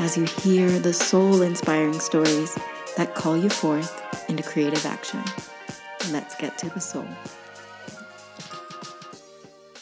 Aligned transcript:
as 0.00 0.16
you 0.16 0.24
hear 0.24 0.66
the 0.78 0.94
soul 0.94 1.42
inspiring 1.42 2.00
stories 2.00 2.58
that 2.96 3.14
call 3.14 3.36
you 3.36 3.50
forth 3.50 4.02
into 4.30 4.42
creative 4.42 4.86
action. 4.86 5.22
Let's 6.10 6.34
get 6.36 6.56
to 6.56 6.70
the 6.70 6.80
soul. 6.80 7.06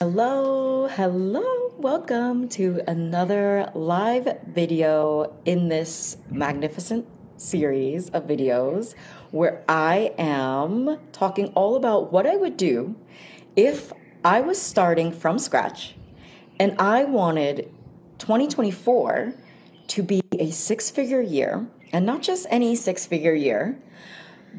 Hello, 0.01 0.89
hello, 0.89 1.73
welcome 1.79 2.49
to 2.49 2.81
another 2.89 3.71
live 3.75 4.41
video 4.49 5.37
in 5.45 5.69
this 5.69 6.17
magnificent 6.31 7.07
series 7.37 8.11
of 8.11 8.27
videos 8.27 8.97
where 9.31 9.63
I 9.69 10.13
am 10.19 10.99
talking 11.13 11.53
all 11.55 11.77
about 11.77 12.13
what 12.13 12.27
I 12.27 12.35
would 12.35 12.57
do 12.57 12.97
if 13.55 13.93
I 14.25 14.41
was 14.41 14.61
starting 14.61 15.13
from 15.13 15.39
scratch 15.39 15.95
and 16.59 16.75
I 16.81 17.05
wanted 17.05 17.73
2024 18.19 19.35
to 19.89 20.03
be 20.03 20.23
a 20.39 20.51
six 20.51 20.91
figure 20.91 21.21
year, 21.23 21.67
and 21.93 22.07
not 22.07 22.23
just 22.23 22.47
any 22.51 22.77
six 22.77 23.07
figure 23.07 23.35
year, 23.35 23.79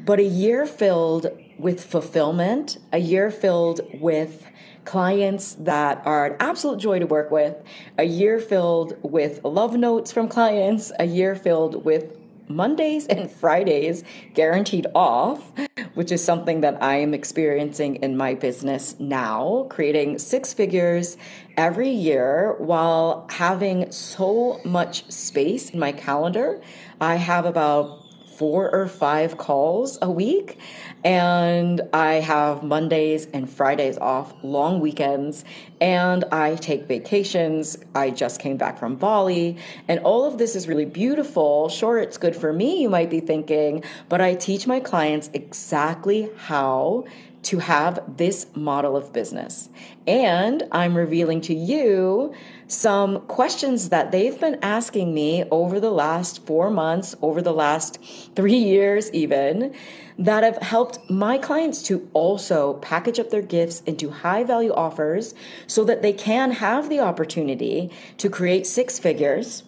but 0.04 0.18
a 0.18 0.24
year 0.24 0.66
filled 0.66 1.26
with 1.58 1.82
fulfillment, 1.84 2.78
a 2.92 2.98
year 2.98 3.30
filled 3.30 3.80
with 4.00 4.46
clients 4.84 5.54
that 5.54 6.02
are 6.04 6.26
an 6.26 6.36
absolute 6.40 6.78
joy 6.78 6.98
to 6.98 7.06
work 7.06 7.30
with, 7.30 7.54
a 7.98 8.04
year 8.04 8.38
filled 8.38 8.96
with 9.02 9.44
love 9.44 9.76
notes 9.76 10.10
from 10.10 10.28
clients, 10.28 10.90
a 10.98 11.04
year 11.04 11.34
filled 11.34 11.84
with 11.84 12.16
Mondays 12.48 13.06
and 13.06 13.30
Fridays 13.30 14.02
guaranteed 14.34 14.86
off, 14.94 15.52
which 15.94 16.12
is 16.12 16.22
something 16.22 16.60
that 16.60 16.82
I 16.82 16.96
am 16.96 17.14
experiencing 17.14 17.96
in 17.96 18.16
my 18.16 18.34
business 18.34 18.98
now, 18.98 19.66
creating 19.68 20.18
six 20.18 20.52
figures 20.52 21.16
every 21.56 21.90
year 21.90 22.54
while 22.58 23.26
having 23.30 23.90
so 23.90 24.60
much 24.64 25.10
space 25.10 25.70
in 25.70 25.78
my 25.78 25.92
calendar. 25.92 26.60
I 27.00 27.16
have 27.16 27.44
about 27.44 28.00
four 28.40 28.74
or 28.74 28.88
five 28.88 29.36
calls 29.36 29.98
a 30.00 30.10
week. 30.10 30.58
And 31.02 31.80
I 31.92 32.14
have 32.14 32.62
Mondays 32.62 33.26
and 33.32 33.48
Fridays 33.48 33.96
off, 33.98 34.34
long 34.42 34.80
weekends, 34.80 35.44
and 35.80 36.24
I 36.30 36.56
take 36.56 36.86
vacations. 36.86 37.78
I 37.94 38.10
just 38.10 38.40
came 38.40 38.58
back 38.58 38.78
from 38.78 38.96
Bali, 38.96 39.56
and 39.88 40.00
all 40.00 40.26
of 40.26 40.36
this 40.36 40.54
is 40.54 40.68
really 40.68 40.84
beautiful. 40.84 41.70
Sure, 41.70 41.98
it's 41.98 42.18
good 42.18 42.36
for 42.36 42.52
me, 42.52 42.82
you 42.82 42.90
might 42.90 43.08
be 43.08 43.20
thinking, 43.20 43.82
but 44.10 44.20
I 44.20 44.34
teach 44.34 44.66
my 44.66 44.80
clients 44.80 45.30
exactly 45.32 46.28
how 46.36 47.04
to 47.42 47.58
have 47.58 48.02
this 48.18 48.46
model 48.54 48.96
of 48.96 49.12
business. 49.12 49.70
And 50.06 50.62
I'm 50.72 50.94
revealing 50.94 51.40
to 51.42 51.54
you 51.54 52.34
some 52.66 53.20
questions 53.22 53.88
that 53.88 54.12
they've 54.12 54.38
been 54.38 54.58
asking 54.62 55.14
me 55.14 55.44
over 55.50 55.80
the 55.80 55.90
last 55.90 56.44
four 56.46 56.70
months, 56.70 57.14
over 57.22 57.40
the 57.40 57.52
last 57.52 57.98
three 58.36 58.54
years, 58.58 59.10
even, 59.12 59.74
that 60.20 60.44
have 60.44 60.58
helped 60.58 61.10
my 61.10 61.38
clients 61.38 61.82
to 61.82 62.06
also 62.12 62.74
package 62.74 63.18
up 63.18 63.30
their 63.30 63.42
gifts 63.42 63.80
into 63.86 64.10
high 64.10 64.44
value 64.44 64.72
offers 64.72 65.34
so 65.66 65.82
that 65.82 66.02
they 66.02 66.12
can 66.12 66.52
have 66.52 66.90
the 66.90 67.00
opportunity 67.00 67.90
to 68.18 68.28
create 68.28 68.66
six 68.66 68.98
figures 68.98 69.62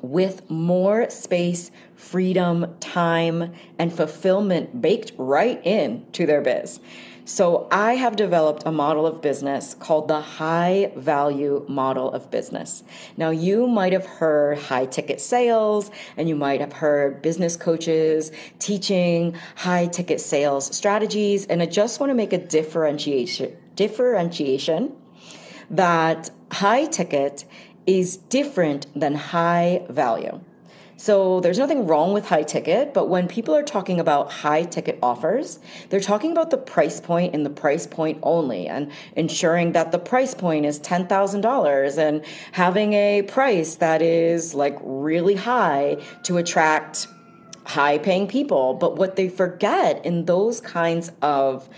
with 0.00 0.48
more 0.50 1.10
space, 1.10 1.70
freedom, 1.94 2.74
time, 2.80 3.52
and 3.78 3.92
fulfillment 3.92 4.80
baked 4.80 5.12
right 5.18 5.64
into 5.64 6.24
their 6.24 6.40
biz. 6.40 6.80
So, 7.28 7.66
I 7.72 7.94
have 7.94 8.14
developed 8.14 8.62
a 8.66 8.70
model 8.70 9.04
of 9.04 9.20
business 9.20 9.74
called 9.74 10.06
the 10.06 10.20
high 10.20 10.92
value 10.94 11.66
model 11.68 12.08
of 12.12 12.30
business. 12.30 12.84
Now, 13.16 13.30
you 13.30 13.66
might 13.66 13.92
have 13.92 14.06
heard 14.06 14.58
high 14.58 14.86
ticket 14.86 15.20
sales, 15.20 15.90
and 16.16 16.28
you 16.28 16.36
might 16.36 16.60
have 16.60 16.72
heard 16.72 17.22
business 17.22 17.56
coaches 17.56 18.30
teaching 18.60 19.34
high 19.56 19.86
ticket 19.86 20.20
sales 20.20 20.72
strategies. 20.72 21.46
And 21.46 21.60
I 21.62 21.66
just 21.66 21.98
want 21.98 22.10
to 22.10 22.14
make 22.14 22.32
a 22.32 22.38
differentiation, 22.38 23.56
differentiation 23.74 24.92
that 25.68 26.30
high 26.52 26.86
ticket 26.86 27.44
is 27.86 28.18
different 28.18 28.86
than 28.94 29.16
high 29.16 29.84
value. 29.90 30.38
So 30.98 31.40
there's 31.40 31.58
nothing 31.58 31.86
wrong 31.86 32.14
with 32.14 32.24
high 32.24 32.42
ticket, 32.42 32.94
but 32.94 33.10
when 33.10 33.28
people 33.28 33.54
are 33.54 33.62
talking 33.62 34.00
about 34.00 34.32
high 34.32 34.62
ticket 34.62 34.98
offers, 35.02 35.58
they're 35.90 36.00
talking 36.00 36.32
about 36.32 36.48
the 36.48 36.56
price 36.56 37.00
point 37.00 37.34
and 37.34 37.44
the 37.44 37.50
price 37.50 37.86
point 37.86 38.18
only 38.22 38.66
and 38.66 38.90
ensuring 39.14 39.72
that 39.72 39.92
the 39.92 39.98
price 39.98 40.34
point 40.34 40.64
is 40.64 40.80
$10,000 40.80 41.98
and 41.98 42.24
having 42.52 42.94
a 42.94 43.22
price 43.22 43.74
that 43.76 44.00
is 44.00 44.54
like 44.54 44.78
really 44.80 45.34
high 45.34 45.98
to 46.22 46.38
attract 46.38 47.08
high 47.66 47.98
paying 47.98 48.26
people. 48.26 48.72
But 48.72 48.96
what 48.96 49.16
they 49.16 49.28
forget 49.28 50.04
in 50.06 50.24
those 50.24 50.62
kinds 50.62 51.12
of 51.20 51.68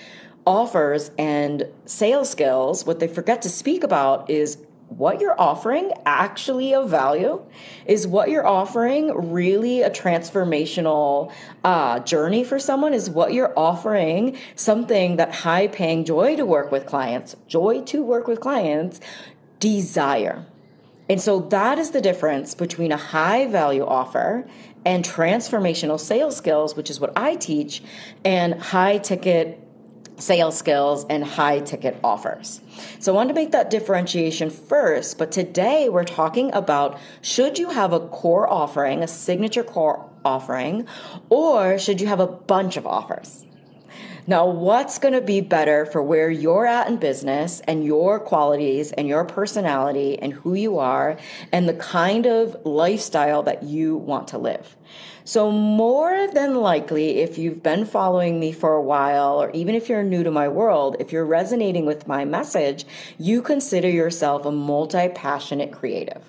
offers 0.46 1.10
and 1.18 1.66
sales 1.86 2.30
skills, 2.30 2.86
what 2.86 3.00
they 3.00 3.08
forget 3.08 3.42
to 3.42 3.48
speak 3.48 3.82
about 3.82 4.30
is 4.30 4.58
what 4.88 5.20
you're 5.20 5.38
offering 5.40 5.92
actually 6.06 6.74
of 6.74 6.88
value? 6.88 7.44
Is 7.86 8.06
what 8.06 8.30
you're 8.30 8.46
offering 8.46 9.32
really 9.32 9.82
a 9.82 9.90
transformational 9.90 11.32
uh, 11.64 12.00
journey 12.00 12.44
for 12.44 12.58
someone? 12.58 12.94
Is 12.94 13.10
what 13.10 13.32
you're 13.32 13.52
offering 13.58 14.36
something 14.54 15.16
that 15.16 15.34
high 15.34 15.68
paying 15.68 16.04
joy 16.04 16.36
to 16.36 16.46
work 16.46 16.72
with 16.72 16.86
clients, 16.86 17.36
joy 17.46 17.82
to 17.82 18.02
work 18.02 18.26
with 18.26 18.40
clients, 18.40 19.00
desire? 19.60 20.46
And 21.08 21.20
so 21.20 21.40
that 21.40 21.78
is 21.78 21.90
the 21.90 22.00
difference 22.00 22.54
between 22.54 22.92
a 22.92 22.96
high 22.96 23.46
value 23.46 23.84
offer 23.84 24.46
and 24.84 25.04
transformational 25.04 25.98
sales 25.98 26.36
skills, 26.36 26.76
which 26.76 26.90
is 26.90 27.00
what 27.00 27.12
I 27.16 27.36
teach, 27.36 27.82
and 28.24 28.54
high 28.54 28.98
ticket 28.98 29.67
sales 30.18 30.56
skills 30.56 31.06
and 31.08 31.24
high 31.24 31.60
ticket 31.60 31.98
offers. 32.02 32.60
So 32.98 33.12
I 33.12 33.16
wanted 33.16 33.28
to 33.28 33.34
make 33.34 33.52
that 33.52 33.70
differentiation 33.70 34.50
first, 34.50 35.18
but 35.18 35.32
today 35.32 35.88
we're 35.88 36.04
talking 36.04 36.52
about 36.52 36.98
should 37.22 37.58
you 37.58 37.70
have 37.70 37.92
a 37.92 38.00
core 38.00 38.48
offering, 38.48 39.02
a 39.02 39.08
signature 39.08 39.64
core 39.64 40.08
offering, 40.24 40.86
or 41.28 41.78
should 41.78 42.00
you 42.00 42.06
have 42.06 42.20
a 42.20 42.26
bunch 42.26 42.76
of 42.76 42.86
offers? 42.86 43.46
Now, 44.28 44.46
what's 44.46 44.98
going 44.98 45.14
to 45.14 45.22
be 45.22 45.40
better 45.40 45.86
for 45.86 46.02
where 46.02 46.30
you're 46.30 46.66
at 46.66 46.86
in 46.86 46.98
business 46.98 47.62
and 47.66 47.82
your 47.82 48.20
qualities 48.20 48.92
and 48.92 49.08
your 49.08 49.24
personality 49.24 50.18
and 50.18 50.34
who 50.34 50.52
you 50.52 50.78
are 50.78 51.16
and 51.50 51.66
the 51.66 51.72
kind 51.72 52.26
of 52.26 52.54
lifestyle 52.66 53.42
that 53.44 53.62
you 53.62 53.96
want 53.96 54.28
to 54.28 54.36
live? 54.36 54.76
So, 55.24 55.50
more 55.50 56.28
than 56.30 56.56
likely, 56.56 57.20
if 57.20 57.38
you've 57.38 57.62
been 57.62 57.86
following 57.86 58.38
me 58.38 58.52
for 58.52 58.74
a 58.74 58.82
while, 58.82 59.40
or 59.40 59.50
even 59.52 59.74
if 59.74 59.88
you're 59.88 60.02
new 60.02 60.22
to 60.22 60.30
my 60.30 60.46
world, 60.46 60.96
if 61.00 61.10
you're 61.10 61.24
resonating 61.24 61.86
with 61.86 62.06
my 62.06 62.26
message, 62.26 62.84
you 63.18 63.40
consider 63.40 63.88
yourself 63.88 64.44
a 64.44 64.52
multi 64.52 65.08
passionate 65.08 65.72
creative. 65.72 66.22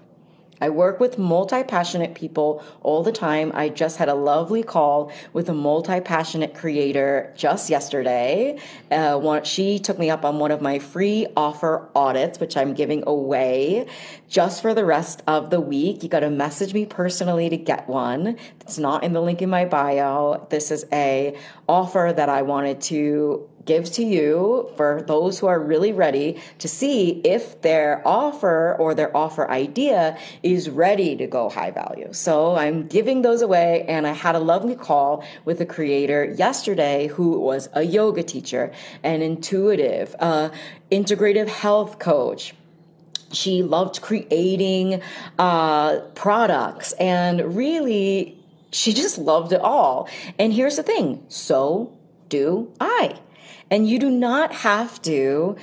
I 0.61 0.69
work 0.69 0.99
with 0.99 1.17
multi 1.17 1.63
passionate 1.63 2.15
people 2.15 2.63
all 2.81 3.03
the 3.03 3.11
time. 3.11 3.51
I 3.53 3.69
just 3.69 3.97
had 3.97 4.09
a 4.09 4.13
lovely 4.13 4.63
call 4.63 5.11
with 5.33 5.49
a 5.49 5.53
multi 5.53 6.01
passionate 6.01 6.53
creator 6.53 7.33
just 7.35 7.69
yesterday. 7.69 8.59
Uh, 8.91 9.17
one, 9.17 9.43
she 9.43 9.79
took 9.79 9.97
me 9.97 10.09
up 10.09 10.25
on 10.25 10.39
one 10.39 10.51
of 10.51 10.61
my 10.61 10.79
free 10.79 11.27
offer 11.37 11.89
audits, 11.95 12.39
which 12.39 12.57
I'm 12.57 12.73
giving 12.73 13.03
away 13.07 13.87
just 14.27 14.61
for 14.61 14.73
the 14.73 14.85
rest 14.85 15.23
of 15.27 15.49
the 15.49 15.61
week. 15.61 16.03
You 16.03 16.09
got 16.09 16.21
to 16.21 16.29
message 16.29 16.73
me 16.73 16.85
personally 16.85 17.49
to 17.49 17.57
get 17.57 17.87
one. 17.87 18.37
It's 18.61 18.77
not 18.77 19.03
in 19.03 19.13
the 19.13 19.21
link 19.21 19.41
in 19.41 19.49
my 19.49 19.65
bio. 19.65 20.47
This 20.49 20.71
is 20.71 20.85
a 20.91 21.37
offer 21.67 22.13
that 22.15 22.29
I 22.29 22.41
wanted 22.41 22.81
to 22.81 23.49
gives 23.69 23.91
to 23.91 24.03
you 24.03 24.67
for 24.77 25.03
those 25.05 25.37
who 25.37 25.45
are 25.45 25.59
really 25.59 25.93
ready 25.93 26.41
to 26.57 26.67
see 26.67 27.21
if 27.23 27.61
their 27.61 28.01
offer 28.03 28.75
or 28.79 28.95
their 28.95 29.15
offer 29.15 29.47
idea 29.51 30.17
is 30.41 30.71
ready 30.71 31.15
to 31.15 31.27
go 31.27 31.49
high 31.49 31.69
value. 31.69 32.09
So 32.11 32.55
I'm 32.55 32.87
giving 32.87 33.21
those 33.21 33.43
away, 33.43 33.85
and 33.87 34.07
I 34.07 34.13
had 34.13 34.33
a 34.33 34.39
lovely 34.39 34.75
call 34.75 35.23
with 35.45 35.61
a 35.61 35.67
creator 35.67 36.21
yesterday 36.45 37.07
who 37.15 37.39
was 37.39 37.69
a 37.73 37.83
yoga 37.83 38.23
teacher, 38.23 38.71
an 39.03 39.21
intuitive, 39.21 40.15
uh, 40.19 40.49
integrative 40.91 41.47
health 41.47 41.99
coach 41.99 42.55
she 43.31 43.61
loved 43.61 44.01
creating 44.01 45.03
uh, 45.37 45.99
products 46.15 46.93
and 46.93 47.55
really 47.55 48.35
she 48.71 48.91
just 48.91 49.19
loved 49.19 49.51
it 49.53 49.61
all. 49.61 50.09
And 50.39 50.51
here's 50.51 50.77
the 50.77 50.81
thing 50.91 51.23
so 51.27 51.95
do 52.29 52.73
I. 52.79 53.19
And 53.71 53.87
you 53.87 53.99
do 53.99 54.09
not 54.09 54.51
have 54.53 55.01
to 55.03 55.57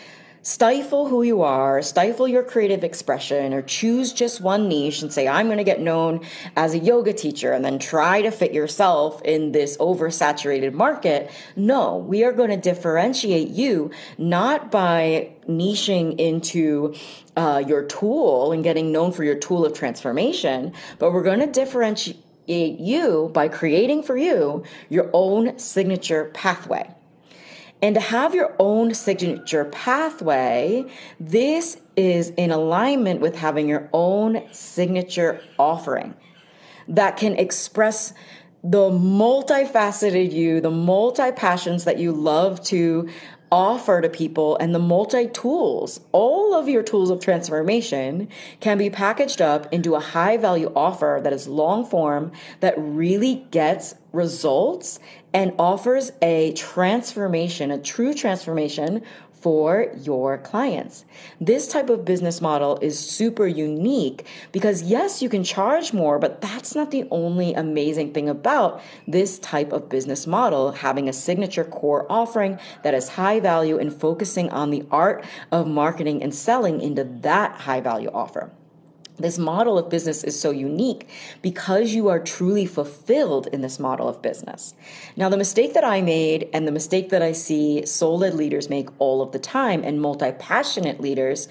stifle 0.46 1.08
who 1.08 1.24
you 1.24 1.42
are, 1.42 1.82
stifle 1.82 2.28
your 2.28 2.44
creative 2.44 2.84
expression, 2.84 3.52
or 3.52 3.62
choose 3.62 4.12
just 4.12 4.40
one 4.40 4.68
niche 4.68 5.02
and 5.02 5.12
say, 5.12 5.26
I'm 5.26 5.46
going 5.46 5.58
to 5.58 5.64
get 5.64 5.80
known 5.80 6.24
as 6.54 6.72
a 6.72 6.78
yoga 6.78 7.12
teacher 7.12 7.50
and 7.50 7.64
then 7.64 7.80
try 7.80 8.22
to 8.22 8.30
fit 8.30 8.54
yourself 8.54 9.20
in 9.22 9.50
this 9.50 9.76
oversaturated 9.78 10.72
market. 10.72 11.32
No, 11.56 11.96
we 11.96 12.22
are 12.22 12.30
going 12.30 12.50
to 12.50 12.56
differentiate 12.56 13.48
you 13.48 13.90
not 14.18 14.70
by 14.70 15.32
niching 15.48 16.16
into 16.20 16.94
uh, 17.34 17.64
your 17.66 17.82
tool 17.82 18.52
and 18.52 18.62
getting 18.62 18.92
known 18.92 19.10
for 19.10 19.24
your 19.24 19.34
tool 19.34 19.66
of 19.66 19.72
transformation, 19.72 20.72
but 21.00 21.12
we're 21.12 21.24
going 21.24 21.40
to 21.40 21.48
differentiate 21.48 22.22
you 22.46 23.32
by 23.34 23.48
creating 23.48 24.04
for 24.04 24.16
you 24.16 24.62
your 24.90 25.10
own 25.12 25.58
signature 25.58 26.26
pathway. 26.34 26.88
And 27.82 27.94
to 27.94 28.00
have 28.00 28.34
your 28.34 28.54
own 28.58 28.94
signature 28.94 29.66
pathway, 29.66 30.84
this 31.20 31.78
is 31.94 32.30
in 32.30 32.50
alignment 32.50 33.20
with 33.20 33.36
having 33.36 33.68
your 33.68 33.88
own 33.92 34.42
signature 34.52 35.40
offering 35.58 36.14
that 36.88 37.16
can 37.16 37.34
express 37.36 38.14
the 38.64 38.90
multifaceted 38.90 40.32
you, 40.32 40.60
the 40.60 40.70
multi 40.70 41.30
passions 41.32 41.84
that 41.84 41.98
you 41.98 42.12
love 42.12 42.62
to 42.64 43.08
offer 43.50 44.00
to 44.00 44.08
people 44.08 44.56
and 44.58 44.74
the 44.74 44.78
multi 44.78 45.28
tools, 45.28 46.00
all 46.12 46.54
of 46.54 46.68
your 46.68 46.82
tools 46.82 47.10
of 47.10 47.20
transformation 47.20 48.28
can 48.60 48.78
be 48.78 48.90
packaged 48.90 49.40
up 49.40 49.72
into 49.72 49.94
a 49.94 50.00
high 50.00 50.36
value 50.36 50.72
offer 50.74 51.20
that 51.22 51.32
is 51.32 51.46
long 51.46 51.84
form, 51.84 52.32
that 52.60 52.74
really 52.76 53.46
gets 53.50 53.94
results 54.12 54.98
and 55.32 55.52
offers 55.58 56.12
a 56.22 56.52
transformation, 56.52 57.70
a 57.70 57.78
true 57.78 58.14
transformation 58.14 59.02
for 59.40 59.92
your 59.96 60.38
clients. 60.38 61.04
This 61.40 61.68
type 61.68 61.90
of 61.90 62.04
business 62.04 62.40
model 62.40 62.78
is 62.82 62.98
super 62.98 63.46
unique 63.46 64.26
because, 64.52 64.82
yes, 64.82 65.22
you 65.22 65.28
can 65.28 65.44
charge 65.44 65.92
more, 65.92 66.18
but 66.18 66.40
that's 66.40 66.74
not 66.74 66.90
the 66.90 67.06
only 67.10 67.54
amazing 67.54 68.12
thing 68.12 68.28
about 68.28 68.80
this 69.06 69.38
type 69.38 69.72
of 69.72 69.88
business 69.88 70.26
model 70.26 70.72
having 70.72 71.08
a 71.08 71.12
signature 71.12 71.64
core 71.64 72.06
offering 72.10 72.58
that 72.82 72.94
is 72.94 73.10
high 73.10 73.40
value 73.40 73.78
and 73.78 73.92
focusing 73.92 74.50
on 74.50 74.70
the 74.70 74.84
art 74.90 75.24
of 75.52 75.66
marketing 75.66 76.22
and 76.22 76.34
selling 76.34 76.80
into 76.80 77.04
that 77.04 77.52
high 77.52 77.80
value 77.80 78.10
offer 78.12 78.50
this 79.18 79.38
model 79.38 79.78
of 79.78 79.88
business 79.88 80.24
is 80.24 80.38
so 80.38 80.50
unique 80.50 81.08
because 81.42 81.94
you 81.94 82.08
are 82.08 82.20
truly 82.20 82.66
fulfilled 82.66 83.46
in 83.48 83.60
this 83.62 83.78
model 83.78 84.08
of 84.08 84.20
business. 84.22 84.74
Now, 85.16 85.28
the 85.28 85.36
mistake 85.36 85.74
that 85.74 85.84
I 85.84 86.02
made 86.02 86.48
and 86.52 86.66
the 86.66 86.72
mistake 86.72 87.10
that 87.10 87.22
I 87.22 87.32
see 87.32 87.86
soul 87.86 88.18
led 88.18 88.34
leaders 88.34 88.68
make 88.68 88.88
all 88.98 89.22
of 89.22 89.32
the 89.32 89.38
time 89.38 89.82
and 89.84 90.00
multi 90.00 90.32
passionate 90.32 91.00
leaders 91.00 91.48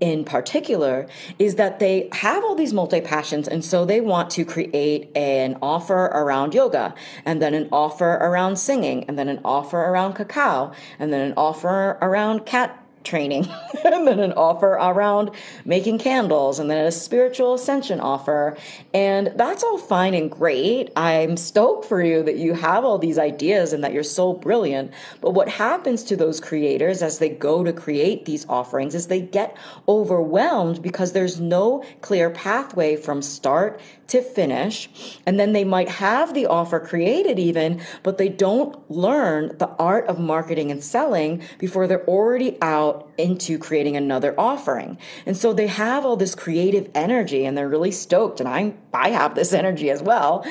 in 0.00 0.24
particular 0.24 1.06
is 1.38 1.54
that 1.54 1.78
they 1.78 2.08
have 2.12 2.44
all 2.44 2.54
these 2.54 2.72
multi 2.72 3.00
passions 3.00 3.48
and 3.48 3.64
so 3.64 3.84
they 3.84 4.00
want 4.00 4.28
to 4.30 4.44
create 4.44 5.10
an 5.16 5.56
offer 5.62 6.06
around 6.06 6.52
yoga 6.52 6.94
and 7.24 7.40
then 7.40 7.54
an 7.54 7.66
offer 7.72 8.10
around 8.14 8.56
singing 8.56 9.04
and 9.04 9.18
then 9.18 9.28
an 9.28 9.40
offer 9.42 9.78
around 9.78 10.12
cacao 10.12 10.70
and 10.98 11.12
then 11.12 11.22
an 11.22 11.34
offer 11.36 11.96
around 12.02 12.44
cat 12.44 12.85
training 13.06 13.48
and 13.84 14.06
then 14.06 14.18
an 14.18 14.32
offer 14.32 14.72
around 14.72 15.30
making 15.64 15.98
candles 15.98 16.58
and 16.58 16.70
then 16.70 16.84
a 16.84 16.92
spiritual 16.92 17.54
ascension 17.54 18.00
offer. 18.00 18.56
And 18.92 19.32
that's 19.36 19.62
all 19.62 19.78
fine 19.78 20.12
and 20.12 20.30
great. 20.30 20.90
I'm 20.96 21.36
stoked 21.36 21.86
for 21.86 22.02
you 22.02 22.22
that 22.24 22.36
you 22.36 22.52
have 22.52 22.84
all 22.84 22.98
these 22.98 23.18
ideas 23.18 23.72
and 23.72 23.82
that 23.84 23.92
you're 23.92 24.02
so 24.02 24.34
brilliant. 24.34 24.92
But 25.20 25.30
what 25.30 25.48
happens 25.48 26.04
to 26.04 26.16
those 26.16 26.40
creators 26.40 27.02
as 27.02 27.18
they 27.18 27.30
go 27.30 27.64
to 27.64 27.72
create 27.72 28.24
these 28.24 28.46
offerings 28.48 28.94
is 28.94 29.06
they 29.06 29.20
get 29.20 29.56
overwhelmed 29.88 30.82
because 30.82 31.12
there's 31.12 31.40
no 31.40 31.84
clear 32.00 32.28
pathway 32.30 32.96
from 32.96 33.22
start 33.22 33.80
to 34.08 34.22
finish. 34.22 34.88
And 35.26 35.38
then 35.38 35.52
they 35.52 35.64
might 35.64 35.88
have 35.88 36.34
the 36.34 36.46
offer 36.46 36.78
created 36.80 37.38
even, 37.38 37.80
but 38.02 38.18
they 38.18 38.28
don't 38.28 38.88
learn 38.90 39.56
the 39.58 39.68
art 39.78 40.06
of 40.06 40.18
marketing 40.18 40.70
and 40.70 40.82
selling 40.82 41.42
before 41.58 41.86
they're 41.86 42.06
already 42.06 42.56
out 42.62 42.95
into 43.18 43.58
creating 43.58 43.96
another 43.96 44.34
offering. 44.38 44.98
And 45.24 45.36
so 45.36 45.52
they 45.52 45.66
have 45.66 46.04
all 46.04 46.16
this 46.16 46.34
creative 46.34 46.90
energy 46.94 47.44
and 47.44 47.56
they're 47.56 47.68
really 47.68 47.90
stoked. 47.90 48.40
And 48.40 48.48
I, 48.48 48.74
I 48.92 49.10
have 49.10 49.34
this 49.34 49.52
energy 49.52 49.90
as 49.90 50.02
well. 50.02 50.44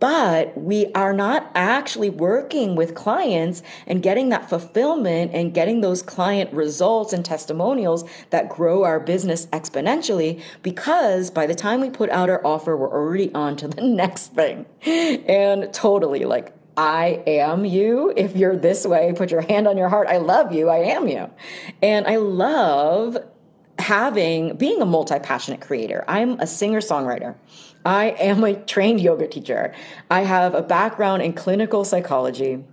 But 0.00 0.56
we 0.56 0.92
are 0.92 1.12
not 1.12 1.50
actually 1.54 2.10
working 2.10 2.76
with 2.76 2.94
clients 2.94 3.62
and 3.86 4.02
getting 4.02 4.28
that 4.30 4.48
fulfillment 4.48 5.32
and 5.34 5.54
getting 5.54 5.80
those 5.80 6.02
client 6.02 6.52
results 6.52 7.12
and 7.12 7.24
testimonials 7.24 8.04
that 8.30 8.48
grow 8.48 8.84
our 8.84 9.00
business 9.00 9.46
exponentially 9.46 10.42
because 10.62 11.30
by 11.30 11.46
the 11.46 11.54
time 11.54 11.80
we 11.80 11.90
put 11.90 12.10
out 12.10 12.28
our 12.28 12.44
offer, 12.46 12.76
we're 12.76 12.92
already 12.92 13.32
on 13.34 13.56
to 13.56 13.68
the 13.68 13.82
next 13.82 14.34
thing. 14.34 14.66
And 14.84 15.72
totally 15.72 16.24
like, 16.24 16.52
I 16.76 17.22
am 17.26 17.64
you. 17.64 18.12
If 18.16 18.36
you're 18.36 18.56
this 18.56 18.86
way, 18.86 19.12
put 19.16 19.30
your 19.30 19.42
hand 19.42 19.68
on 19.68 19.76
your 19.76 19.88
heart. 19.88 20.08
I 20.08 20.18
love 20.18 20.52
you. 20.52 20.68
I 20.68 20.78
am 20.78 21.08
you. 21.08 21.30
And 21.82 22.06
I 22.06 22.16
love 22.16 23.16
having, 23.78 24.56
being 24.56 24.80
a 24.80 24.86
multi 24.86 25.18
passionate 25.18 25.60
creator. 25.60 26.04
I'm 26.08 26.40
a 26.40 26.46
singer 26.46 26.80
songwriter. 26.80 27.36
I 27.84 28.10
am 28.18 28.42
a 28.44 28.54
trained 28.54 29.00
yoga 29.00 29.28
teacher. 29.28 29.74
I 30.10 30.22
have 30.22 30.54
a 30.54 30.62
background 30.62 31.22
in 31.22 31.34
clinical 31.34 31.84
psychology. 31.84 32.64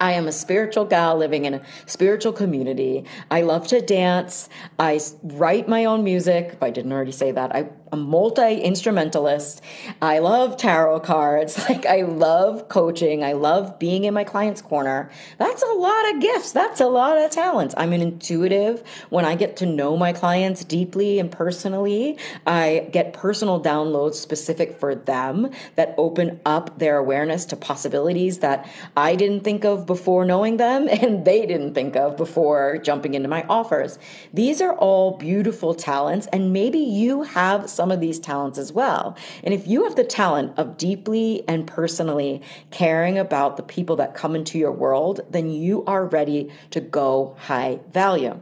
I 0.00 0.12
am 0.12 0.26
a 0.26 0.32
spiritual 0.32 0.84
gal 0.84 1.16
living 1.16 1.44
in 1.44 1.54
a 1.54 1.62
spiritual 1.86 2.32
community. 2.32 3.04
I 3.30 3.42
love 3.42 3.66
to 3.68 3.80
dance. 3.80 4.48
I 4.78 5.00
write 5.22 5.68
my 5.68 5.84
own 5.84 6.02
music. 6.02 6.50
If 6.52 6.62
I 6.62 6.70
didn't 6.70 6.92
already 6.92 7.12
say 7.12 7.30
that, 7.32 7.54
I, 7.54 7.58
am 7.60 7.70
a 7.92 7.96
multi 7.96 8.60
instrumentalist. 8.60 9.60
I 10.00 10.18
love 10.18 10.56
tarot 10.56 11.00
cards. 11.00 11.58
Like, 11.72 11.86
I 11.86 12.02
love 12.02 12.68
coaching. 12.68 13.24
I 13.24 13.32
love 13.32 13.78
being 13.78 14.04
in 14.04 14.12
my 14.12 14.24
client's 14.24 14.60
corner. 14.60 15.10
That's 15.38 15.62
a 15.62 15.72
lot 15.72 16.12
of 16.12 16.20
gifts. 16.20 16.52
That's 16.52 16.80
a 16.80 16.86
lot 16.86 17.16
of 17.16 17.30
talents. 17.30 17.74
I'm 17.78 17.94
an 17.94 18.02
intuitive. 18.02 18.82
When 19.08 19.24
I 19.24 19.36
get 19.36 19.56
to 19.58 19.66
know 19.66 19.96
my 19.96 20.12
clients 20.12 20.64
deeply 20.64 21.18
and 21.18 21.30
personally, 21.30 22.18
I 22.46 22.88
get 22.92 23.14
personal 23.14 23.62
downloads 23.62 24.14
specific 24.14 24.78
for 24.78 24.94
them 24.94 25.50
that 25.76 25.94
open 25.96 26.40
up 26.44 26.78
their 26.78 26.98
awareness 26.98 27.46
to 27.46 27.56
possibilities 27.56 28.40
that 28.40 28.68
I 28.96 29.14
didn't 29.14 29.44
think 29.44 29.64
of 29.64 29.81
before 29.82 30.24
knowing 30.24 30.56
them 30.56 30.88
and 31.02 31.24
they 31.24 31.46
didn't 31.46 31.74
think 31.74 31.96
of 31.96 32.16
before 32.16 32.78
jumping 32.78 33.14
into 33.14 33.28
my 33.28 33.44
offers. 33.48 33.98
These 34.32 34.60
are 34.60 34.74
all 34.74 35.16
beautiful 35.16 35.74
talents, 35.74 36.26
and 36.32 36.52
maybe 36.52 36.78
you 36.78 37.22
have 37.22 37.68
some 37.68 37.90
of 37.90 38.00
these 38.00 38.18
talents 38.18 38.58
as 38.58 38.72
well. 38.72 39.16
And 39.44 39.52
if 39.52 39.66
you 39.66 39.84
have 39.84 39.96
the 39.96 40.04
talent 40.04 40.58
of 40.58 40.76
deeply 40.76 41.44
and 41.48 41.66
personally 41.66 42.42
caring 42.70 43.18
about 43.18 43.56
the 43.56 43.62
people 43.62 43.96
that 43.96 44.14
come 44.14 44.34
into 44.34 44.58
your 44.58 44.72
world, 44.72 45.20
then 45.30 45.50
you 45.50 45.84
are 45.84 46.06
ready 46.06 46.50
to 46.70 46.80
go 46.80 47.36
high 47.38 47.80
value. 47.92 48.40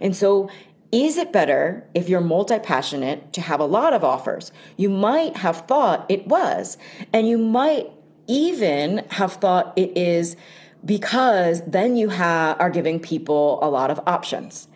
And 0.00 0.16
so, 0.16 0.50
is 0.90 1.16
it 1.16 1.32
better 1.32 1.88
if 1.94 2.10
you're 2.10 2.20
multi 2.20 2.58
passionate 2.58 3.32
to 3.32 3.40
have 3.40 3.60
a 3.60 3.64
lot 3.64 3.94
of 3.94 4.04
offers? 4.04 4.52
You 4.76 4.90
might 4.90 5.38
have 5.38 5.66
thought 5.66 6.04
it 6.10 6.26
was, 6.26 6.76
and 7.14 7.26
you 7.26 7.38
might 7.38 7.90
even 8.26 9.04
have 9.10 9.34
thought 9.34 9.72
it 9.76 9.96
is 9.96 10.36
because 10.84 11.62
then 11.66 11.96
you 11.96 12.10
ha- 12.10 12.56
are 12.58 12.70
giving 12.70 13.00
people 13.00 13.58
a 13.62 13.68
lot 13.68 13.90
of 13.90 14.00
options. 14.06 14.68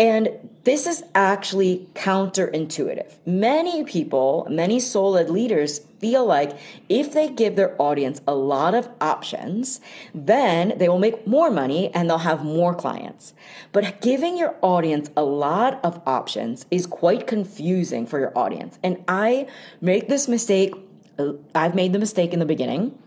And 0.00 0.28
this 0.64 0.86
is 0.86 1.04
actually 1.14 1.88
counterintuitive. 1.94 3.14
Many 3.26 3.84
people, 3.84 4.46
many 4.50 4.80
soul 4.80 5.12
led 5.12 5.30
leaders 5.30 5.80
feel 6.00 6.26
like 6.26 6.58
if 6.88 7.12
they 7.12 7.28
give 7.28 7.54
their 7.54 7.80
audience 7.80 8.20
a 8.26 8.34
lot 8.34 8.74
of 8.74 8.88
options, 9.00 9.80
then 10.12 10.76
they 10.78 10.88
will 10.88 10.98
make 10.98 11.26
more 11.28 11.50
money 11.50 11.94
and 11.94 12.10
they'll 12.10 12.18
have 12.18 12.44
more 12.44 12.74
clients. 12.74 13.34
But 13.70 14.00
giving 14.00 14.36
your 14.36 14.56
audience 14.62 15.10
a 15.16 15.22
lot 15.22 15.78
of 15.84 16.00
options 16.06 16.66
is 16.72 16.86
quite 16.86 17.28
confusing 17.28 18.04
for 18.04 18.18
your 18.18 18.36
audience. 18.36 18.80
And 18.82 19.04
I 19.06 19.46
make 19.80 20.08
this 20.08 20.26
mistake, 20.26 20.74
uh, 21.20 21.34
I've 21.54 21.76
made 21.76 21.92
the 21.92 22.00
mistake 22.00 22.32
in 22.32 22.40
the 22.40 22.46
beginning, 22.46 22.98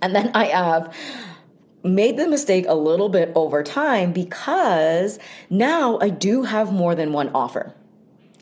and 0.00 0.14
then 0.14 0.30
I 0.34 0.46
have 0.46 0.94
made 1.82 2.16
the 2.16 2.28
mistake 2.28 2.66
a 2.68 2.74
little 2.74 3.08
bit 3.08 3.32
over 3.34 3.62
time 3.62 4.12
because 4.12 5.18
now 5.48 5.98
I 6.00 6.08
do 6.08 6.42
have 6.42 6.72
more 6.72 6.94
than 6.94 7.12
one 7.12 7.30
offer. 7.34 7.74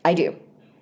I 0.03 0.13
do 0.13 0.35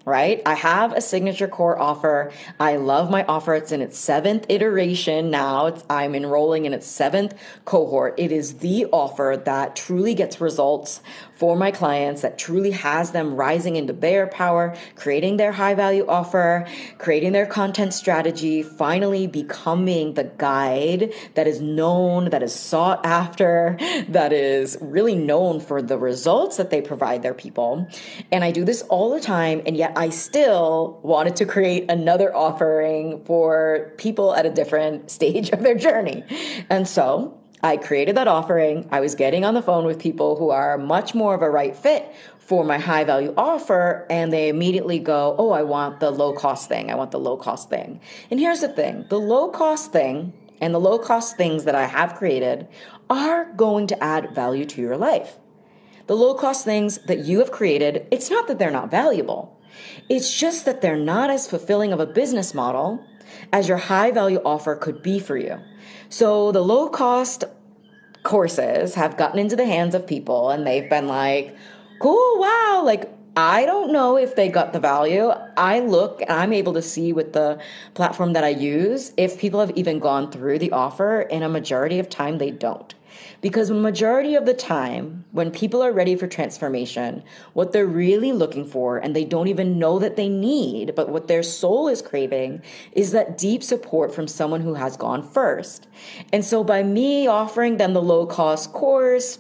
right? 0.08 0.42
I 0.46 0.54
have 0.54 0.94
a 0.94 1.02
signature 1.02 1.50
core 1.50 1.78
offer. 1.78 2.32
I 2.62 2.78
love 2.78 3.12
my 3.12 3.26
offer. 3.26 3.56
It's 3.56 3.74
in 3.74 3.82
its 3.82 4.00
seventh 4.00 4.46
iteration 4.48 5.30
now. 5.30 5.66
It's, 5.66 5.84
I'm 5.90 6.16
enrolling 6.16 6.64
in 6.64 6.74
its 6.74 6.88
seventh 6.88 7.34
cohort. 7.66 8.16
It 8.18 8.32
is 8.32 8.60
the 8.60 8.86
offer 8.94 9.42
that 9.44 9.76
truly 9.76 10.14
gets 10.14 10.40
results 10.40 11.02
for 11.38 11.56
my 11.56 11.70
clients 11.70 12.24
that 12.24 12.38
truly 12.38 12.72
has 12.72 13.12
them 13.12 13.36
rising 13.36 13.76
into 13.76 13.94
their 13.94 14.26
power, 14.28 14.76
creating 14.96 15.38
their 15.38 15.52
high 15.52 15.76
value 15.76 16.06
offer, 16.08 16.68
creating 16.98 17.32
their 17.32 17.46
content 17.46 17.94
strategy, 17.94 18.64
finally 18.64 19.28
becoming 19.28 20.16
the 20.16 20.24
guide 20.24 21.14
that 21.36 21.46
is 21.46 21.62
known, 21.62 22.32
that 22.32 22.42
is 22.42 22.54
sought 22.54 23.06
after, 23.06 23.78
that 24.10 24.34
is 24.34 24.78
really 24.82 25.16
known 25.16 25.60
for 25.60 25.82
the 25.82 25.98
results 25.98 26.58
that 26.58 26.72
they 26.72 26.82
provide 26.82 27.22
their 27.22 27.36
people. 27.36 27.88
And 28.32 28.44
I 28.44 28.52
do 28.52 28.66
this 28.66 28.82
all 28.84 29.12
the 29.12 29.22
time. 29.22 29.62
And 29.66 29.78
yet 29.78 29.94
I 29.96 30.10
still 30.10 31.00
wanted 31.04 31.36
to 31.36 31.46
create 31.46 31.90
another 31.90 32.36
offering 32.36 33.24
for 33.26 33.94
people 33.98 34.34
at 34.34 34.46
a 34.46 34.50
different 34.50 35.12
stage 35.18 35.52
of 35.52 35.62
their 35.62 35.76
journey. 35.76 36.24
And 36.70 36.88
so 36.88 37.38
I 37.68 37.76
created 37.76 38.16
that 38.16 38.30
offering. 38.30 38.88
I 38.92 39.02
was 39.02 39.14
getting 39.14 39.44
on 39.44 39.54
the 39.54 39.62
phone 39.62 39.86
with 39.86 40.00
people 40.00 40.38
who 40.38 40.52
are 40.52 40.78
much 40.78 41.14
more 41.14 41.36
of 41.36 41.42
a 41.42 41.50
right 41.50 41.76
fit 41.76 42.10
for 42.40 42.64
my 42.64 42.78
high 42.78 43.04
value 43.04 43.34
offer, 43.36 44.08
and 44.10 44.32
they 44.32 44.48
immediately 44.48 45.00
go, 45.00 45.36
Oh, 45.38 45.52
I 45.52 45.64
want 45.64 46.00
the 46.00 46.10
low 46.10 46.32
cost 46.32 46.70
thing. 46.70 46.90
I 46.90 46.96
want 46.96 47.12
the 47.12 47.20
low 47.20 47.36
cost 47.36 47.70
thing. 47.70 48.00
And 48.32 48.40
here's 48.40 48.62
the 48.62 48.70
thing 48.70 49.06
the 49.10 49.20
low 49.20 49.50
cost 49.50 49.92
thing 49.92 50.32
and 50.62 50.74
the 50.74 50.80
low 50.80 50.98
cost 50.98 51.36
things 51.36 51.66
that 51.66 51.76
I 51.76 51.88
have 51.88 52.16
created 52.16 52.70
are 53.10 53.52
going 53.54 53.86
to 53.88 54.02
add 54.02 54.34
value 54.34 54.66
to 54.66 54.82
your 54.82 54.96
life. 54.96 55.38
The 56.08 56.16
low 56.16 56.36
cost 56.36 56.64
things 56.64 57.00
that 57.08 57.26
you 57.26 57.40
have 57.40 57.52
created, 57.52 58.08
it's 58.12 58.32
not 58.32 58.48
that 58.48 58.60
they're 58.60 58.72
not 58.72 58.90
valuable, 58.90 59.60
it's 60.08 60.34
just 60.34 60.64
that 60.64 60.80
they're 60.80 60.96
not 60.96 61.30
as 61.30 61.50
fulfilling 61.50 61.92
of 61.92 62.00
a 62.00 62.06
business 62.06 62.54
model 62.54 63.06
as 63.52 63.68
your 63.68 63.78
high 63.78 64.12
value 64.12 64.40
offer 64.46 64.74
could 64.74 65.04
be 65.04 65.20
for 65.20 65.36
you. 65.36 65.60
So 66.10 66.54
the 66.54 66.62
low 66.62 66.88
cost 66.88 67.44
courses 68.28 68.94
have 68.94 69.16
gotten 69.16 69.40
into 69.40 69.56
the 69.56 69.66
hands 69.66 69.96
of 69.96 70.06
people 70.06 70.50
and 70.50 70.68
they've 70.68 70.90
been 70.90 71.08
like, 71.08 71.56
cool, 72.00 72.40
wow, 72.40 72.82
like 72.84 73.10
I 73.38 73.66
don't 73.66 73.94
know 73.94 74.18
if 74.18 74.36
they 74.36 74.50
got 74.50 74.74
the 74.74 74.80
value. 74.80 75.32
I 75.56 75.80
look 75.80 76.22
and 76.22 76.32
I'm 76.32 76.52
able 76.52 76.74
to 76.74 76.82
see 76.82 77.14
with 77.14 77.34
the 77.34 77.60
platform 77.94 78.34
that 78.34 78.44
I 78.44 78.50
use 78.50 79.14
if 79.16 79.40
people 79.40 79.60
have 79.62 79.72
even 79.78 80.00
gone 80.00 80.32
through 80.32 80.60
the 80.60 80.72
offer, 80.72 81.22
and 81.22 81.44
a 81.44 81.50
majority 81.50 82.00
of 82.00 82.10
time 82.10 82.38
they 82.38 82.52
don't. 82.52 82.94
Because 83.42 83.70
majority 83.70 84.36
of 84.36 84.46
the 84.46 84.54
time, 84.54 85.26
when 85.32 85.52
people 85.52 85.84
are 85.84 85.92
ready 85.92 86.16
for 86.16 86.28
transformation, 86.28 87.24
what 87.54 87.72
they're 87.72 87.86
really 87.86 88.32
looking 88.32 88.66
for, 88.66 88.98
and 88.98 89.16
they 89.16 89.26
don't 89.26 89.48
even 89.48 89.78
know 89.78 90.00
that 90.00 90.16
they 90.16 90.28
need, 90.30 90.96
but 90.96 91.10
what 91.10 91.28
their 91.28 91.44
soul 91.44 91.88
is 91.88 92.02
craving, 92.02 92.62
is 92.94 93.12
that 93.12 93.38
deep 93.38 93.64
support 93.64 94.14
from 94.14 94.28
someone 94.28 94.62
who 94.62 94.74
has 94.74 94.98
gone 94.98 95.22
first. 95.22 95.88
And 96.34 96.44
so 96.44 96.64
by 96.64 96.84
me 96.84 97.28
offering 97.28 97.78
them 97.78 97.94
the 97.94 98.02
low 98.02 98.26
cost 98.26 98.74
course, 98.74 99.40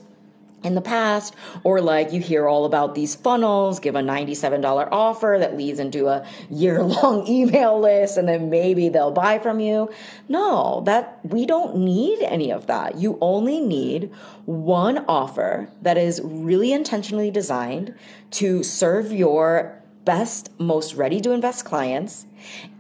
in 0.67 0.75
the 0.75 0.81
past, 0.81 1.36
or 1.63 1.81
like 1.81 2.13
you 2.13 2.21
hear 2.21 2.47
all 2.47 2.65
about 2.65 2.93
these 2.93 3.15
funnels, 3.15 3.79
give 3.79 3.95
a 3.95 4.01
$97 4.01 4.89
offer 4.91 5.38
that 5.39 5.57
leads 5.57 5.79
into 5.79 6.07
a 6.07 6.24
year 6.51 6.83
long 6.83 7.25
email 7.38 7.79
list, 7.79 8.17
and 8.17 8.27
then 8.27 8.51
maybe 8.51 8.89
they'll 8.89 9.12
buy 9.12 9.39
from 9.39 9.59
you. 9.59 9.89
No, 10.29 10.81
that 10.86 11.19
we 11.24 11.45
don't 11.47 11.77
need 11.77 12.21
any 12.21 12.51
of 12.51 12.67
that. 12.67 12.97
You 12.97 13.17
only 13.21 13.59
need 13.59 14.12
one 14.45 15.03
offer 15.07 15.69
that 15.81 15.97
is 15.97 16.21
really 16.24 16.71
intentionally 16.71 17.31
designed 17.31 17.95
to 18.31 18.62
serve 18.62 19.12
your 19.12 19.81
best, 20.08 20.50
most 20.58 20.96
ready 20.96 21.20
to 21.20 21.32
invest 21.32 21.66
clients. 21.66 22.26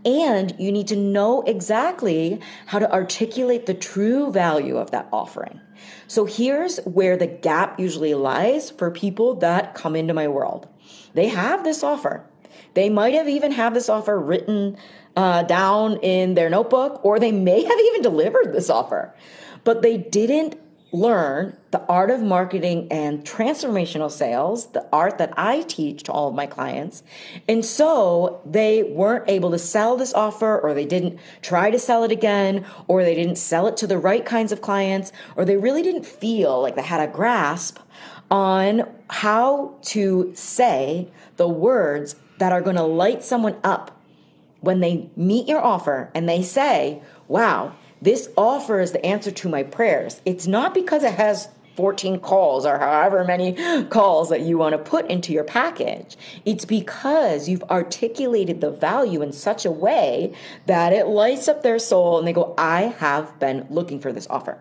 And 0.05 0.55
you 0.57 0.71
need 0.71 0.87
to 0.87 0.95
know 0.95 1.41
exactly 1.41 2.39
how 2.67 2.79
to 2.79 2.89
articulate 2.89 3.65
the 3.65 3.73
true 3.73 4.31
value 4.31 4.77
of 4.77 4.91
that 4.91 5.09
offering. 5.11 5.59
So 6.07 6.23
here's 6.23 6.77
where 6.85 7.17
the 7.17 7.27
gap 7.27 7.81
usually 7.81 8.13
lies 8.13 8.71
for 8.71 8.89
people 8.91 9.35
that 9.35 9.75
come 9.75 9.95
into 9.95 10.13
my 10.13 10.29
world. 10.29 10.69
They 11.15 11.27
have 11.27 11.65
this 11.65 11.83
offer. 11.83 12.25
They 12.75 12.89
might 12.89 13.13
have 13.13 13.27
even 13.27 13.51
have 13.51 13.73
this 13.73 13.89
offer 13.89 14.17
written 14.17 14.77
uh, 15.17 15.43
down 15.43 15.97
in 15.97 16.35
their 16.35 16.49
notebook, 16.49 17.03
or 17.03 17.19
they 17.19 17.33
may 17.33 17.61
have 17.61 17.79
even 17.79 18.01
delivered 18.01 18.53
this 18.53 18.69
offer, 18.69 19.13
but 19.65 19.81
they 19.81 19.97
didn't 19.97 20.55
learn 20.91 21.55
the 21.71 21.85
art 21.87 22.09
of 22.09 22.21
marketing 22.21 22.87
and 22.89 23.23
transformational 23.25 24.09
sales, 24.09 24.67
the 24.67 24.87
art 24.93 25.17
that 25.17 25.33
I 25.35 25.63
teach 25.63 26.03
to 26.03 26.11
all 26.11 26.29
of 26.29 26.35
my 26.35 26.45
clients. 26.45 27.03
And 27.47 27.65
so 27.65 28.41
they 28.45 28.83
weren't 28.83 29.29
able 29.29 29.51
to 29.51 29.59
sell 29.59 29.97
this 29.97 30.13
offer, 30.13 30.57
or 30.57 30.73
they 30.73 30.85
didn't 30.85 31.19
try 31.41 31.71
to 31.71 31.79
sell 31.79 32.03
it 32.03 32.11
again, 32.11 32.65
or 32.87 33.03
they 33.03 33.15
didn't 33.15 33.37
sell 33.37 33.67
it 33.67 33.75
to 33.77 33.87
the 33.87 33.97
right 33.97 34.25
kinds 34.25 34.51
of 34.51 34.61
clients, 34.61 35.11
or 35.35 35.43
they 35.43 35.57
really 35.57 35.83
didn't 35.83 36.05
feel 36.05 36.61
like 36.61 36.75
they 36.75 36.81
had 36.81 37.01
a 37.01 37.11
grasp 37.11 37.79
on 38.31 38.83
how 39.09 39.75
to 39.81 40.31
say 40.35 41.09
the 41.35 41.47
words 41.47 42.15
that 42.39 42.51
are 42.51 42.61
going 42.61 42.75
to 42.75 42.83
light 42.83 43.23
someone 43.23 43.57
up 43.63 43.99
when 44.61 44.79
they 44.79 45.09
meet 45.15 45.47
your 45.47 45.61
offer 45.61 46.09
and 46.13 46.27
they 46.27 46.41
say, 46.41 47.01
wow, 47.27 47.73
this 48.01 48.29
offer 48.37 48.79
is 48.79 48.91
the 48.91 49.05
answer 49.05 49.31
to 49.31 49.49
my 49.49 49.63
prayers. 49.63 50.21
It's 50.25 50.47
not 50.47 50.73
because 50.73 51.03
it 51.03 51.13
has 51.13 51.49
14 51.77 52.19
calls 52.19 52.65
or 52.65 52.79
however 52.79 53.23
many 53.23 53.53
calls 53.89 54.29
that 54.29 54.41
you 54.41 54.57
want 54.57 54.73
to 54.73 54.79
put 54.79 55.09
into 55.09 55.31
your 55.31 55.43
package. 55.43 56.17
It's 56.43 56.65
because 56.65 57.47
you've 57.47 57.63
articulated 57.63 58.61
the 58.61 58.71
value 58.71 59.21
in 59.21 59.31
such 59.31 59.63
a 59.63 59.71
way 59.71 60.33
that 60.65 60.91
it 60.91 61.05
lights 61.05 61.47
up 61.47 61.61
their 61.61 61.79
soul 61.79 62.17
and 62.17 62.27
they 62.27 62.33
go, 62.33 62.53
I 62.57 62.93
have 62.97 63.39
been 63.39 63.67
looking 63.69 63.99
for 63.99 64.11
this 64.11 64.27
offer. 64.29 64.59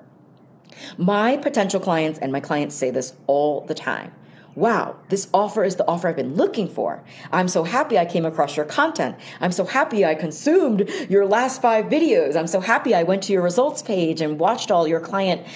My 0.98 1.38
potential 1.38 1.80
clients 1.80 2.18
and 2.18 2.30
my 2.30 2.40
clients 2.40 2.74
say 2.74 2.90
this 2.90 3.14
all 3.26 3.62
the 3.62 3.74
time 3.74 4.12
wow, 4.56 4.96
this 5.10 5.28
offer 5.34 5.62
is 5.62 5.76
the 5.76 5.86
offer 5.86 6.08
I've 6.08 6.16
been 6.16 6.34
looking 6.34 6.66
for. 6.66 7.04
I'm 7.30 7.46
so 7.46 7.62
happy 7.62 7.98
I 7.98 8.06
came 8.06 8.24
across 8.24 8.56
your 8.56 8.64
content. 8.64 9.14
I'm 9.40 9.52
so 9.52 9.64
happy 9.64 10.04
I 10.04 10.14
consumed 10.14 10.90
your 11.10 11.26
last 11.26 11.60
five 11.60 11.84
videos. 11.84 12.36
I'm 12.36 12.46
so 12.46 12.60
happy 12.60 12.94
I 12.94 13.02
went 13.02 13.22
to 13.24 13.32
your 13.34 13.42
results 13.42 13.82
page 13.82 14.22
and 14.22 14.40
watched 14.40 14.70
all 14.70 14.88
your 14.88 15.00
client 15.00 15.46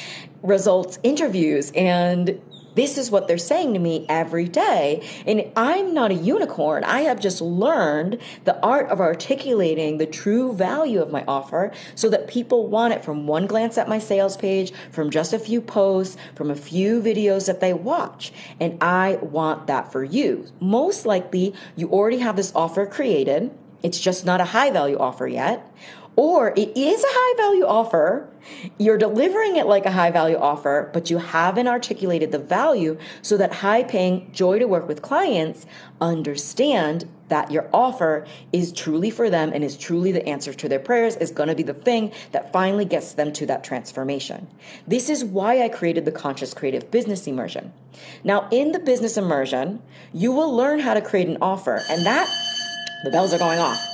results 0.43 0.99
interviews 1.03 1.73
and 1.75 2.41
this 2.75 2.99
is 2.99 3.11
what 3.11 3.29
they're 3.29 3.39
saying 3.39 3.75
to 3.75 3.81
me 3.81 4.07
every 4.09 4.49
day. 4.49 5.07
And 5.27 5.51
I'm 5.57 5.95
not 5.95 6.11
a 6.11 6.15
unicorn. 6.15 6.85
I 6.85 7.03
have 7.03 7.21
just 7.21 7.41
learned 7.41 8.19
the 8.45 8.61
art 8.65 8.89
of 8.89 9.01
articulating 9.01 9.99
the 9.99 10.07
true 10.07 10.53
value 10.53 11.01
of 11.01 11.11
my 11.11 11.25
offer 11.27 11.73
so 11.95 12.09
that 12.11 12.29
people 12.29 12.69
want 12.69 12.95
it 12.95 13.05
from 13.05 13.27
one 13.27 13.47
glance 13.47 13.79
at 13.79 13.89
my 13.89 13.99
sales 13.99 14.37
page, 14.37 14.73
from 14.91 15.11
just 15.11 15.33
a 15.33 15.39
few 15.39 15.61
posts, 15.61 16.17
from 16.35 16.51
a 16.51 16.57
few 16.57 17.01
videos 17.01 17.47
that 17.47 17.61
they 17.61 17.73
watch. 17.73 18.33
And 18.59 18.83
I 18.83 19.19
want 19.23 19.67
that 19.67 19.93
for 19.93 20.05
you. 20.05 20.47
Most 20.61 21.07
likely, 21.07 21.55
you 21.77 21.91
already 21.91 22.19
have 22.19 22.37
this 22.37 22.53
offer 22.55 22.87
created. 22.87 23.51
It's 23.83 23.99
just 23.99 24.27
not 24.27 24.41
a 24.41 24.47
high 24.47 24.71
value 24.71 24.99
offer 24.99 25.27
yet 25.27 25.67
or 26.17 26.53
it 26.57 26.77
is 26.77 27.03
a 27.03 27.09
high 27.09 27.37
value 27.37 27.65
offer. 27.65 28.29
You're 28.79 28.99
delivering 28.99 29.57
it 29.57 29.67
like 29.67 29.87
a 29.87 29.91
high 29.91 30.11
value 30.11 30.37
offer, 30.37 30.91
but 30.93 31.11
you 31.11 31.19
haven't 31.19 31.69
articulated 31.69 32.33
the 32.33 32.39
value 32.39 32.99
so 33.23 33.37
that 33.37 33.53
high 33.53 33.85
paying, 33.85 34.31
joy 34.33 34.59
to 34.59 34.67
work 34.67 34.89
with 34.89 35.03
clients 35.03 35.67
understand 36.01 37.09
that 37.29 37.51
your 37.51 37.69
offer 37.73 38.27
is 38.53 38.73
truly 38.73 39.11
for 39.11 39.31
them 39.31 39.53
and 39.55 39.63
is 39.63 39.77
truly 39.77 40.11
the 40.11 40.27
answer 40.29 40.53
to 40.53 40.69
their 40.69 40.81
prayers, 40.81 41.17
is 41.17 41.31
going 41.31 41.49
to 41.49 41.55
be 41.55 41.63
the 41.63 41.75
thing 41.75 42.13
that 42.33 42.53
finally 42.53 42.85
gets 42.85 43.13
them 43.13 43.33
to 43.33 43.47
that 43.47 43.63
transformation. 43.63 44.49
This 44.87 45.09
is 45.09 45.25
why 45.25 45.63
I 45.63 45.69
created 45.69 46.05
the 46.05 46.13
Conscious 46.13 46.53
Creative 46.53 46.91
Business 46.91 47.27
Immersion. 47.27 47.73
Now, 48.25 48.49
in 48.51 48.73
the 48.73 48.79
business 48.81 49.17
immersion, 49.17 49.83
you 50.13 50.33
will 50.33 50.55
learn 50.55 50.81
how 50.81 50.95
to 50.95 51.01
create 51.01 51.29
an 51.29 51.39
offer, 51.41 51.83
and 51.89 52.05
that 52.05 52.29
the 53.05 53.11
bells 53.11 53.33
are 53.33 53.39
going 53.39 53.59
off. 53.59 53.90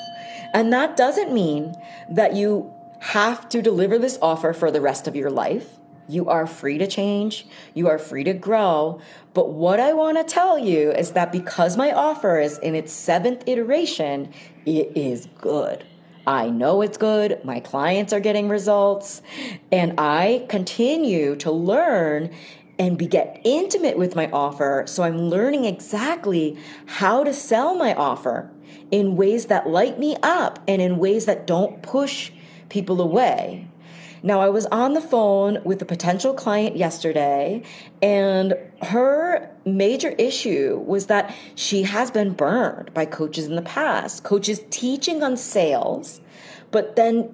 And 0.57 0.73
that 0.73 0.97
doesn't 0.97 1.35
mean 1.35 1.75
that 2.09 2.35
you 2.35 2.73
have 3.01 3.47
to 3.51 3.61
deliver 3.61 3.99
this 3.99 4.19
offer 4.23 4.55
for 4.55 4.71
the 4.71 4.81
rest 4.81 5.07
of 5.07 5.15
your 5.15 5.29
life. 5.29 5.69
You 6.09 6.31
are 6.31 6.47
free 6.47 6.79
to 6.79 6.87
change, 6.87 7.47
you 7.75 7.89
are 7.89 7.99
free 7.99 8.25
to 8.25 8.33
grow. 8.33 9.03
But 9.35 9.51
what 9.51 9.81
I 9.81 9.93
want 9.93 10.17
to 10.17 10.25
tell 10.25 10.59
you 10.59 10.93
is 10.93 11.11
that 11.11 11.31
because 11.31 11.77
my 11.77 11.93
offer 11.93 12.41
is 12.41 12.57
in 12.61 12.75
its 12.75 12.91
seventh 12.91 13.43
iteration, 13.47 14.33
it 14.65 14.97
is 14.97 15.29
good. 15.37 15.85
I 16.27 16.49
know 16.49 16.81
it's 16.81 16.97
good. 16.97 17.45
My 17.45 17.61
clients 17.61 18.15
are 18.15 18.21
getting 18.21 18.49
results. 18.49 19.21
And 19.71 20.01
I 20.01 20.47
continue 20.49 21.37
to 21.37 21.51
learn 21.51 22.35
and 22.79 22.99
be 22.99 23.07
get 23.07 23.41
intimate 23.45 23.97
with 23.97 24.15
my 24.15 24.31
offer. 24.31 24.85
So 24.87 25.03
I'm 25.03 25.19
learning 25.19 25.65
exactly 25.65 26.59
how 26.87 27.25
to 27.25 27.33
sell 27.33 27.75
my 27.75 27.95
offer 27.95 28.51
in 28.91 29.17
ways 29.17 29.47
that 29.47 29.69
light 29.69 29.99
me 29.99 30.17
up 30.23 30.59
and 30.69 30.83
in 30.83 30.99
ways 30.99 31.25
that 31.27 31.47
don't 31.47 31.83
push 31.83 32.31
people 32.69 33.01
away. 33.01 33.69
Now, 34.23 34.41
I 34.41 34.49
was 34.49 34.67
on 34.67 34.95
the 34.95 35.01
phone 35.01 35.63
with 35.65 35.81
a 35.83 35.85
potential 35.85 36.35
client 36.35 36.77
yesterday, 36.77 37.63
and 38.03 38.55
her 38.83 39.49
major 39.65 40.11
issue 40.19 40.83
was 40.85 41.07
that 41.07 41.35
she 41.55 41.83
has 41.83 42.11
been 42.11 42.33
burned 42.33 42.93
by 42.93 43.05
coaches 43.05 43.47
in 43.47 43.55
the 43.55 43.63
past, 43.63 44.25
coaches 44.25 44.63
teaching 44.71 45.23
on 45.23 45.37
sales, 45.37 46.21
but 46.73 46.97
then 46.97 47.33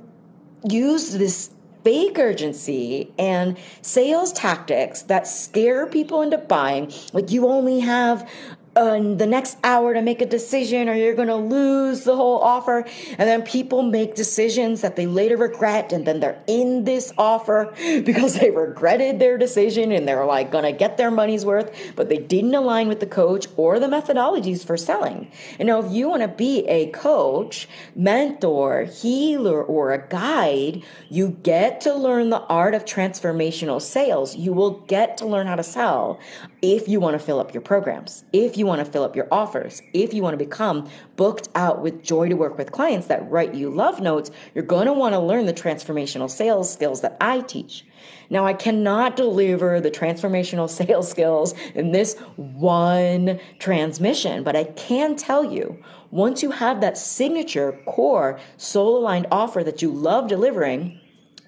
used 0.69 1.19
this 1.19 1.51
fake 1.85 2.19
urgency 2.19 3.13
and 3.19 3.59
sales 3.83 4.33
tactics 4.33 5.03
that 5.03 5.27
scare 5.27 5.87
people 5.87 6.23
into 6.23 6.39
buying. 6.39 6.93
Like 7.13 7.31
you 7.31 7.49
only 7.49 7.81
have 7.81 8.29
uh, 8.75 8.99
the 8.99 9.27
next 9.27 9.59
hour 9.65 9.93
to 9.93 10.01
make 10.01 10.23
a 10.23 10.27
decision 10.27 10.89
or 10.89 10.95
you're 10.95 11.15
going 11.15 11.29
to 11.29 11.37
lose 11.37 12.05
the 12.05 12.17
whole 12.17 12.39
offer. 12.41 12.87
And 13.11 13.29
then 13.29 13.43
people 13.43 13.83
make 13.83 14.15
decisions 14.15 14.81
that 14.81 14.97
they 14.97 15.07
later 15.07 15.37
regret. 15.37 15.93
And 15.93 16.07
then 16.07 16.21
they're 16.21 16.43
in 16.47 16.85
this 16.85 17.13
offer 17.19 17.73
because 18.05 18.39
they 18.39 18.51
regretted 18.51 19.19
their 19.19 19.37
decision 19.37 19.93
and 19.93 20.09
they're 20.09 20.25
like 20.25 20.51
going 20.51 20.65
to 20.65 20.73
get 20.73 20.97
their 20.97 21.11
money's 21.11 21.45
worth, 21.45 21.93
but 21.97 22.09
they 22.09 22.17
didn't 22.17 22.55
align 22.55 22.89
with 22.89 23.01
the 23.01 23.07
coach 23.07 23.47
or 23.57 23.79
the 23.79 23.87
methodologies 23.87 24.65
for 24.65 24.77
selling. 24.77 25.31
And 25.59 25.67
now, 25.67 25.81
if 25.81 25.93
you 25.93 26.09
want 26.09 26.23
to 26.23 26.29
be 26.29 26.67
a 26.69 26.91
coach, 26.91 27.69
mentor, 27.95 28.85
healer, 28.85 29.63
or 29.63 29.93
a 29.93 30.07
guide, 30.09 30.83
you 31.11 31.31
get 31.43 31.81
to 31.83 31.95
learn 31.95 32.31
the 32.31 32.41
art 32.43 32.75
of 32.75 32.85
transformational 32.85 33.81
sales. 33.81 34.35
You 34.35 34.53
will 34.53 34.81
get 34.87 35.19
to 35.19 35.27
learn 35.27 35.47
how 35.47 35.57
to 35.57 35.63
sell 35.63 36.19
if 36.63 36.89
you 36.89 37.01
want 37.01 37.15
to 37.15 37.19
fill 37.19 37.41
up 37.41 37.53
your 37.53 37.61
programs, 37.61 38.25
if 38.33 38.57
you 38.63 38.67
want 38.67 38.79
to 38.79 38.85
fill 38.85 39.03
up 39.03 39.17
your 39.17 39.27
offers, 39.33 39.83
if 39.93 40.15
you 40.15 40.23
want 40.23 40.35
to 40.35 40.39
become 40.39 40.89
booked 41.17 41.49
out 41.57 41.83
with 41.83 42.01
joy 42.01 42.29
to 42.29 42.37
work 42.37 42.57
with 42.57 42.71
clients 42.71 43.09
that 43.09 43.29
write 43.29 43.55
you 43.55 43.69
love 43.69 44.01
notes, 44.01 44.31
you're 44.55 44.65
going 44.65 44.87
to 44.87 44.93
want 44.93 45.15
to 45.15 45.19
learn 45.19 45.47
the 45.47 45.53
transformational 45.53 46.31
sales 46.31 46.73
skills 46.73 47.01
that 47.01 47.17
I 47.21 47.41
teach. 47.41 47.85
Now, 48.31 48.47
I 48.47 48.55
cannot 48.55 49.17
deliver 49.17 49.81
the 49.81 49.91
transformational 49.91 50.71
sales 50.87 51.11
skills 51.11 51.55
in 51.75 51.91
this 51.91 52.17
one 52.37 53.41
transmission, 53.59 54.45
but 54.45 54.55
I 54.55 54.65
can 54.65 55.17
tell 55.17 55.45
you 55.45 55.83
once 56.13 56.41
you 56.41 56.53
have 56.53 56.81
that 56.83 56.97
signature 56.97 57.81
core 57.85 58.39
soul 58.59 58.99
aligned 58.99 59.27
offer 59.33 59.65
that 59.65 59.83
you 59.83 59.91
love 59.91 60.29
delivering, 60.29 61.01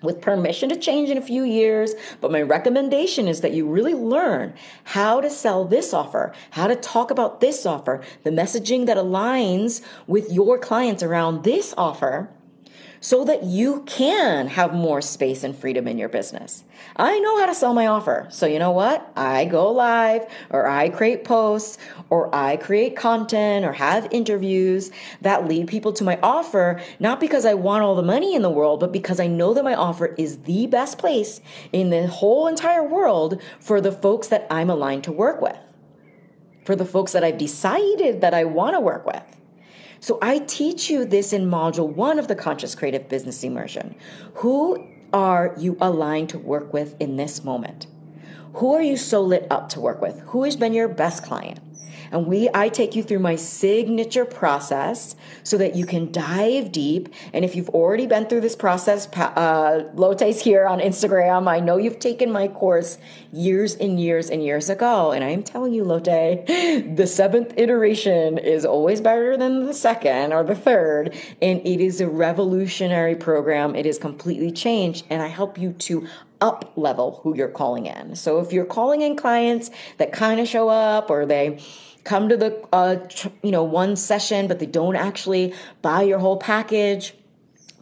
with 0.04 0.20
permission 0.20 0.68
to 0.68 0.76
change 0.76 1.10
in 1.10 1.18
a 1.18 1.22
few 1.22 1.42
years. 1.44 1.94
But 2.20 2.30
my 2.30 2.42
recommendation 2.42 3.26
is 3.28 3.40
that 3.40 3.52
you 3.52 3.66
really 3.66 3.94
learn 3.94 4.54
how 4.84 5.20
to 5.20 5.30
sell 5.30 5.64
this 5.64 5.92
offer, 5.92 6.32
how 6.50 6.66
to 6.66 6.76
talk 6.76 7.10
about 7.10 7.40
this 7.40 7.66
offer, 7.66 8.02
the 8.22 8.30
messaging 8.30 8.86
that 8.86 8.96
aligns 8.96 9.82
with 10.06 10.30
your 10.32 10.58
clients 10.58 11.02
around 11.02 11.44
this 11.44 11.74
offer 11.76 12.28
so 13.04 13.22
that 13.22 13.42
you 13.42 13.82
can 13.82 14.46
have 14.46 14.72
more 14.72 15.02
space 15.02 15.44
and 15.44 15.54
freedom 15.54 15.86
in 15.86 15.98
your 15.98 16.08
business. 16.08 16.64
I 16.96 17.18
know 17.18 17.38
how 17.38 17.44
to 17.44 17.54
sell 17.54 17.74
my 17.74 17.86
offer. 17.86 18.26
So 18.30 18.46
you 18.46 18.58
know 18.58 18.70
what? 18.70 19.12
I 19.14 19.44
go 19.44 19.70
live 19.70 20.26
or 20.48 20.66
I 20.66 20.88
create 20.88 21.22
posts 21.22 21.76
or 22.08 22.34
I 22.34 22.56
create 22.56 22.96
content 22.96 23.66
or 23.66 23.74
have 23.74 24.08
interviews 24.10 24.90
that 25.20 25.46
lead 25.46 25.68
people 25.68 25.92
to 25.92 26.02
my 26.02 26.18
offer, 26.22 26.80
not 26.98 27.20
because 27.20 27.44
I 27.44 27.52
want 27.52 27.84
all 27.84 27.94
the 27.94 28.02
money 28.02 28.34
in 28.34 28.40
the 28.40 28.48
world, 28.48 28.80
but 28.80 28.90
because 28.90 29.20
I 29.20 29.26
know 29.26 29.52
that 29.52 29.64
my 29.64 29.74
offer 29.74 30.14
is 30.16 30.38
the 30.38 30.66
best 30.66 30.96
place 30.96 31.42
in 31.72 31.90
the 31.90 32.06
whole 32.06 32.46
entire 32.46 32.82
world 32.82 33.38
for 33.60 33.82
the 33.82 33.92
folks 33.92 34.28
that 34.28 34.46
I'm 34.50 34.70
aligned 34.70 35.04
to 35.04 35.12
work 35.12 35.42
with, 35.42 35.58
for 36.64 36.74
the 36.74 36.86
folks 36.86 37.12
that 37.12 37.22
I've 37.22 37.36
decided 37.36 38.22
that 38.22 38.32
I 38.32 38.44
want 38.44 38.76
to 38.76 38.80
work 38.80 39.04
with. 39.04 39.22
So 40.04 40.18
I 40.20 40.40
teach 40.40 40.90
you 40.90 41.06
this 41.06 41.32
in 41.32 41.46
module 41.46 41.88
one 41.88 42.18
of 42.18 42.28
the 42.28 42.34
Conscious 42.34 42.74
Creative 42.74 43.08
Business 43.08 43.42
Immersion. 43.42 43.94
Who 44.34 44.86
are 45.14 45.54
you 45.56 45.78
aligned 45.80 46.28
to 46.28 46.38
work 46.38 46.74
with 46.74 46.94
in 47.00 47.16
this 47.16 47.42
moment? 47.42 47.86
Who 48.56 48.74
are 48.74 48.82
you 48.82 48.98
so 48.98 49.22
lit 49.22 49.46
up 49.50 49.70
to 49.70 49.80
work 49.80 50.02
with? 50.02 50.20
Who 50.26 50.42
has 50.44 50.56
been 50.56 50.74
your 50.74 50.88
best 50.88 51.24
client? 51.24 51.58
And 52.14 52.28
we, 52.28 52.48
I 52.54 52.68
take 52.68 52.94
you 52.94 53.02
through 53.02 53.18
my 53.18 53.34
signature 53.34 54.24
process 54.24 55.16
so 55.42 55.58
that 55.58 55.74
you 55.74 55.84
can 55.84 56.12
dive 56.12 56.70
deep. 56.70 57.08
And 57.32 57.44
if 57.44 57.56
you've 57.56 57.70
already 57.70 58.06
been 58.06 58.26
through 58.26 58.42
this 58.42 58.54
process, 58.54 59.08
uh, 59.08 59.90
here 60.40 60.66
on 60.68 60.78
Instagram. 60.78 61.48
I 61.48 61.58
know 61.58 61.76
you've 61.76 61.98
taken 61.98 62.30
my 62.30 62.46
course 62.46 62.98
years 63.32 63.74
and 63.74 63.98
years 63.98 64.30
and 64.30 64.44
years 64.44 64.70
ago. 64.70 65.10
And 65.10 65.24
I'm 65.24 65.42
telling 65.42 65.74
you, 65.74 65.82
Lote, 65.82 66.04
the 66.96 67.06
seventh 67.06 67.52
iteration 67.56 68.38
is 68.38 68.64
always 68.64 69.00
better 69.00 69.36
than 69.36 69.66
the 69.66 69.74
second 69.74 70.32
or 70.32 70.44
the 70.44 70.54
third. 70.54 71.16
And 71.42 71.60
it 71.66 71.80
is 71.80 72.00
a 72.00 72.08
revolutionary 72.08 73.16
program. 73.16 73.74
It 73.74 73.86
is 73.86 73.98
completely 73.98 74.52
changed. 74.52 75.04
And 75.10 75.20
I 75.20 75.26
help 75.26 75.58
you 75.58 75.72
to 75.72 76.06
up 76.40 76.72
level 76.76 77.20
who 77.24 77.34
you're 77.34 77.48
calling 77.48 77.86
in. 77.86 78.14
So 78.14 78.38
if 78.38 78.52
you're 78.52 78.66
calling 78.66 79.00
in 79.00 79.16
clients 79.16 79.70
that 79.98 80.12
kind 80.12 80.38
of 80.38 80.46
show 80.46 80.68
up 80.68 81.10
or 81.10 81.26
they 81.26 81.58
come 82.04 82.28
to 82.28 82.36
the 82.36 82.66
uh, 82.72 82.96
tr- 83.08 83.28
you 83.42 83.50
know 83.50 83.64
one 83.64 83.96
session 83.96 84.46
but 84.46 84.58
they 84.58 84.66
don't 84.66 84.96
actually 84.96 85.52
buy 85.82 86.02
your 86.02 86.18
whole 86.18 86.36
package 86.36 87.14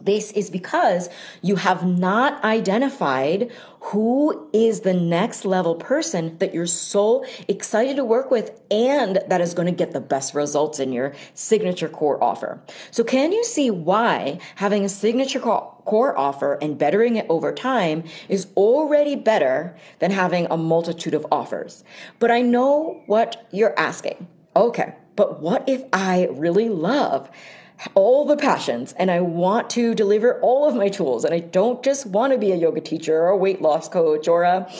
this 0.05 0.31
is 0.31 0.49
because 0.49 1.09
you 1.41 1.55
have 1.55 1.85
not 1.85 2.43
identified 2.43 3.51
who 3.79 4.49
is 4.53 4.81
the 4.81 4.93
next 4.93 5.43
level 5.43 5.75
person 5.75 6.37
that 6.37 6.53
you're 6.53 6.65
so 6.65 7.25
excited 7.47 7.97
to 7.97 8.05
work 8.05 8.31
with 8.31 8.61
and 8.71 9.21
that 9.27 9.41
is 9.41 9.53
going 9.53 9.65
to 9.65 9.73
get 9.73 9.91
the 9.91 9.99
best 9.99 10.33
results 10.33 10.79
in 10.79 10.93
your 10.93 11.13
signature 11.33 11.89
core 11.89 12.23
offer. 12.23 12.61
So, 12.91 13.03
can 13.03 13.33
you 13.33 13.43
see 13.43 13.69
why 13.69 14.39
having 14.55 14.85
a 14.85 14.89
signature 14.89 15.39
core 15.39 16.17
offer 16.17 16.57
and 16.61 16.77
bettering 16.77 17.17
it 17.17 17.25
over 17.27 17.51
time 17.53 18.03
is 18.29 18.47
already 18.55 19.15
better 19.15 19.75
than 19.99 20.11
having 20.11 20.47
a 20.49 20.57
multitude 20.57 21.13
of 21.13 21.27
offers? 21.31 21.83
But 22.19 22.31
I 22.31 22.41
know 22.41 23.01
what 23.05 23.47
you're 23.51 23.77
asking. 23.77 24.27
Okay, 24.55 24.95
but 25.15 25.41
what 25.41 25.67
if 25.67 25.83
I 25.91 26.27
really 26.31 26.69
love 26.69 27.29
all 27.95 28.25
the 28.25 28.37
passions 28.37 28.93
and 28.93 29.11
I 29.11 29.21
want 29.21 29.69
to 29.71 29.93
deliver 29.95 30.39
all 30.41 30.67
of 30.67 30.75
my 30.75 30.89
tools. 30.89 31.25
And 31.25 31.33
I 31.33 31.39
don't 31.39 31.83
just 31.83 32.05
want 32.05 32.33
to 32.33 32.39
be 32.39 32.51
a 32.51 32.55
yoga 32.55 32.81
teacher 32.81 33.21
or 33.21 33.29
a 33.29 33.37
weight 33.37 33.61
loss 33.61 33.89
coach 33.89 34.27
or 34.27 34.43
a, 34.43 34.71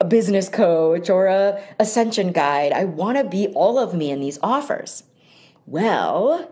a 0.00 0.04
business 0.04 0.48
coach 0.48 1.10
or 1.10 1.26
a 1.26 1.62
ascension 1.78 2.32
guide. 2.32 2.72
I 2.72 2.84
want 2.84 3.18
to 3.18 3.24
be 3.24 3.48
all 3.48 3.78
of 3.78 3.94
me 3.94 4.10
in 4.10 4.20
these 4.20 4.38
offers. 4.42 5.04
Well, 5.66 6.50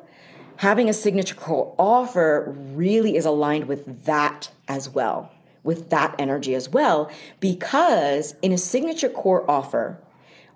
having 0.57 0.89
a 0.89 0.93
signature 0.93 1.35
core 1.35 1.75
offer 1.79 2.55
really 2.75 3.17
is 3.17 3.25
aligned 3.25 3.67
with 3.67 4.05
that 4.05 4.51
as 4.69 4.89
well, 4.89 5.33
with 5.63 5.91
that 5.91 6.15
energy 6.19 6.55
as 6.55 6.69
well, 6.69 7.11
because 7.41 8.35
in 8.43 8.53
a 8.53 8.59
signature 8.59 9.09
core 9.09 9.51
offer, 9.51 9.99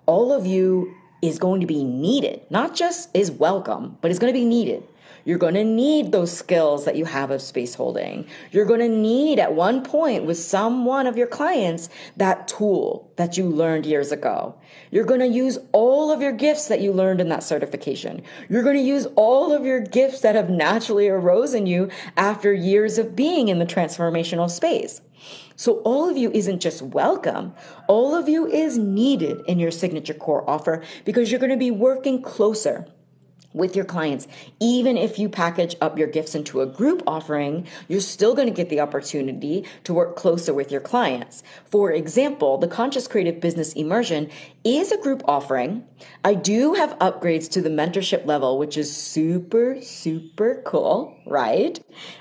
all 0.05 0.31
of 0.31 0.45
you 0.45 0.93
is 1.21 1.39
going 1.39 1.59
to 1.61 1.67
be 1.67 1.83
needed, 1.83 2.41
not 2.49 2.75
just 2.75 3.09
is 3.13 3.31
welcome, 3.31 3.97
but 4.01 4.11
is 4.11 4.19
going 4.19 4.31
to 4.31 4.39
be 4.39 4.45
needed. 4.45 4.83
You're 5.25 5.39
going 5.39 5.55
to 5.55 5.63
need 5.63 6.11
those 6.11 6.31
skills 6.31 6.85
that 6.85 6.95
you 6.95 7.05
have 7.05 7.31
of 7.31 7.41
space 7.41 7.73
holding. 7.73 8.27
You're 8.51 8.65
going 8.65 8.79
to 8.79 8.87
need 8.87 9.39
at 9.39 9.55
one 9.55 9.83
point 9.83 10.23
with 10.23 10.37
some 10.37 10.85
one 10.85 11.07
of 11.07 11.17
your 11.17 11.25
clients 11.25 11.89
that 12.15 12.47
tool 12.47 13.11
that 13.15 13.35
you 13.35 13.49
learned 13.49 13.87
years 13.87 14.11
ago. 14.11 14.55
You're 14.91 15.03
going 15.03 15.21
to 15.21 15.27
use 15.27 15.57
all 15.71 16.11
of 16.11 16.21
your 16.21 16.31
gifts 16.31 16.67
that 16.67 16.79
you 16.79 16.93
learned 16.93 17.21
in 17.21 17.29
that 17.29 17.41
certification. 17.41 18.21
You're 18.49 18.61
going 18.61 18.77
to 18.77 18.83
use 18.83 19.07
all 19.15 19.51
of 19.51 19.65
your 19.65 19.79
gifts 19.79 20.21
that 20.21 20.35
have 20.35 20.51
naturally 20.51 21.09
arose 21.09 21.55
in 21.55 21.65
you 21.65 21.89
after 22.17 22.53
years 22.53 22.99
of 22.99 23.15
being 23.15 23.47
in 23.47 23.57
the 23.57 23.65
transformational 23.65 24.49
space. 24.49 25.01
So 25.55 25.79
all 25.79 26.07
of 26.07 26.17
you 26.17 26.29
isn't 26.31 26.59
just 26.59 26.83
welcome. 26.83 27.55
All 27.87 28.13
of 28.13 28.29
you 28.29 28.45
is 28.45 28.77
needed 28.77 29.41
in 29.47 29.57
your 29.57 29.71
signature 29.71 30.13
core 30.13 30.47
offer 30.47 30.83
because 31.03 31.31
you're 31.31 31.39
going 31.39 31.49
to 31.49 31.57
be 31.57 31.71
working 31.71 32.21
closer 32.21 32.85
with 33.55 33.75
your 33.75 33.85
clients. 33.85 34.27
Even 34.59 34.97
if 34.97 35.17
you 35.17 35.29
package 35.29 35.75
up 35.81 35.97
your 35.97 36.07
gifts 36.07 36.35
into 36.35 36.61
a 36.61 36.65
group 36.65 37.01
offering, 37.07 37.65
you're 37.87 38.01
still 38.01 38.35
going 38.35 38.47
to 38.47 38.53
get 38.53 38.69
the 38.69 38.81
opportunity 38.81 39.65
to 39.85 39.93
work 39.93 40.15
closer 40.15 40.53
with 40.53 40.71
your 40.71 40.81
clients. 40.81 41.41
For 41.65 41.91
example, 41.91 42.57
the 42.57 42.67
Conscious 42.67 43.07
Creative 43.07 43.39
Business 43.39 43.73
Immersion 43.73 44.29
is 44.63 44.91
a 44.91 45.01
group 45.01 45.23
offering. 45.27 45.83
I 46.23 46.33
do 46.33 46.73
have 46.73 46.99
upgrades 46.99 47.49
to 47.51 47.61
the 47.61 47.69
mentorship 47.69 48.25
level, 48.25 48.57
which 48.57 48.77
is 48.77 48.95
super, 48.95 49.81
super 49.81 50.61
cool, 50.65 51.17
right? 51.25 51.79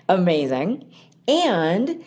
Amazing. 0.09 0.91
And 1.27 2.05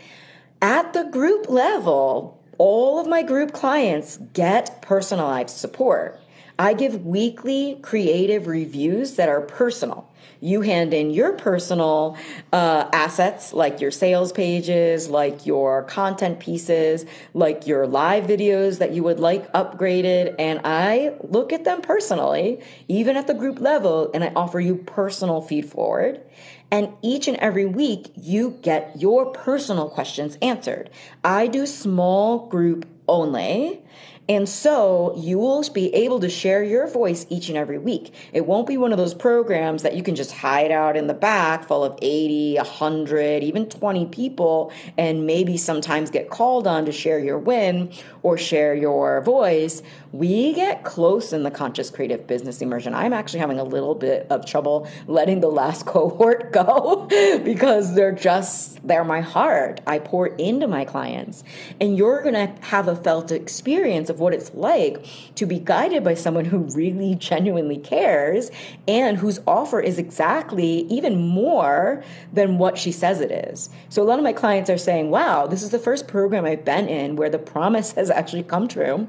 at 0.62 0.94
the 0.94 1.04
group 1.04 1.50
level, 1.50 2.42
all 2.58 3.00
of 3.00 3.08
my 3.08 3.24
group 3.24 3.52
clients 3.52 4.18
get 4.34 4.82
personalized 4.82 5.56
support. 5.56 6.20
I 6.60 6.74
give 6.74 7.06
weekly 7.06 7.78
creative 7.82 8.48
reviews 8.48 9.16
that 9.16 9.30
are 9.30 9.42
personal. 9.42 10.10
You 10.40 10.62
hand 10.62 10.94
in 10.94 11.12
your 11.12 11.34
personal 11.34 12.18
uh, 12.52 12.90
assets, 12.94 13.54
like 13.54 13.82
your 13.82 13.92
sales 13.92 14.32
pages, 14.32 15.10
like 15.10 15.46
your 15.46 15.84
content 15.84 16.40
pieces, 16.40 17.06
like 17.34 17.66
your 17.68 17.88
live 17.88 18.26
videos 18.26 18.80
that 18.80 18.92
you 18.92 19.04
would 19.04 19.20
like 19.20 19.52
upgraded, 19.54 20.36
and 20.38 20.62
I 20.64 21.16
look 21.22 21.54
at 21.54 21.64
them 21.64 21.82
personally, 21.82 22.62
even 22.88 23.18
at 23.18 23.28
the 23.28 23.34
group 23.34 23.60
level, 23.60 24.12
and 24.14 24.24
I 24.24 24.32
offer 24.36 24.60
you 24.60 24.76
personal 24.76 25.42
feed 25.42 25.70
forward. 25.70 26.22
And 26.70 26.94
each 27.02 27.28
and 27.28 27.38
every 27.38 27.66
week, 27.66 28.12
you 28.16 28.60
get 28.62 29.00
your 29.00 29.32
personal 29.32 29.90
questions 29.90 30.38
answered. 30.42 30.90
I 31.24 31.48
do 31.48 31.66
small 31.66 32.48
group 32.48 32.86
only. 33.08 33.82
And 34.30 34.48
so 34.48 35.14
you 35.18 35.40
will 35.40 35.64
be 35.74 35.94
able 35.96 36.20
to 36.20 36.30
share 36.30 36.62
your 36.64 36.86
voice 36.88 37.26
each 37.30 37.48
and 37.48 37.58
every 37.58 37.78
week. 37.78 38.14
It 38.34 38.46
won't 38.46 38.68
be 38.68 38.76
one 38.76 38.92
of 38.92 38.98
those 38.98 39.14
programs 39.14 39.84
that 39.84 39.96
you 39.96 40.04
can 40.04 40.16
just 40.16 40.32
hide 40.32 40.70
out 40.70 40.98
in 40.98 41.08
the 41.08 41.14
back 41.14 41.66
full 41.66 41.84
of 41.84 41.98
80, 42.02 42.56
100, 42.56 43.44
even 43.44 43.70
20 43.70 44.06
people 44.08 44.72
and 44.98 45.26
maybe 45.26 45.56
sometimes 45.56 46.10
get 46.10 46.30
called 46.30 46.68
on 46.68 46.86
to 46.86 46.92
share 46.92 47.20
your 47.20 47.40
win 47.40 47.92
or 48.22 48.38
share 48.38 48.76
your 48.76 49.22
voice. 49.22 49.82
We 50.18 50.54
get 50.54 50.84
close 50.84 51.32
in 51.32 51.44
the 51.44 51.52
conscious 51.52 51.90
creative 51.90 52.28
business 52.28 52.62
immersion. 52.62 52.94
I'm 52.94 53.14
actually 53.14 53.40
having 53.40 53.60
a 53.60 53.64
little 53.64 53.96
bit 53.96 54.28
of 54.30 54.46
trouble 54.46 54.88
letting 55.08 55.40
the 55.40 55.50
last 55.50 55.86
cohort 55.94 56.52
go 56.52 57.08
because 57.46 57.96
they're 57.96 58.12
just, 58.12 58.86
they're 58.86 59.06
my 59.06 59.22
heart. 59.22 59.80
I 59.88 60.00
pour 60.00 60.28
into 60.28 60.68
my 60.68 60.84
clients. 60.84 61.46
And 61.80 61.98
you're 61.98 62.22
going 62.22 62.34
to 62.34 62.54
have 62.66 62.90
a 62.90 62.96
felt 62.96 63.32
experience 63.32 64.10
of 64.10 64.18
of 64.18 64.22
what 64.22 64.34
it's 64.34 64.54
like 64.56 65.06
to 65.36 65.46
be 65.46 65.60
guided 65.60 66.04
by 66.04 66.16
someone 66.16 66.46
who 66.46 66.58
really 66.74 67.14
genuinely 67.14 67.78
cares 67.78 68.50
and 68.88 69.18
whose 69.18 69.40
offer 69.46 69.80
is 69.80 70.00
exactly 70.00 70.88
even 70.90 71.28
more 71.28 72.04
than 72.34 72.58
what 72.58 72.80
she 72.80 72.92
says 72.92 73.22
it 73.22 73.30
is. 73.30 73.70
So 73.90 74.02
a 74.02 74.06
lot 74.06 74.18
of 74.18 74.24
my 74.24 74.34
clients 74.34 74.72
are 74.72 74.78
saying, 74.78 75.12
wow, 75.12 75.46
this 75.46 75.62
is 75.62 75.70
the 75.70 75.78
first 75.78 76.08
program 76.08 76.46
I've 76.46 76.66
been 76.66 76.90
in 76.90 77.16
where 77.16 77.30
the 77.30 77.38
promise 77.38 77.92
has 77.94 78.10
actually 78.10 78.44
come 78.44 78.68
true 78.68 79.08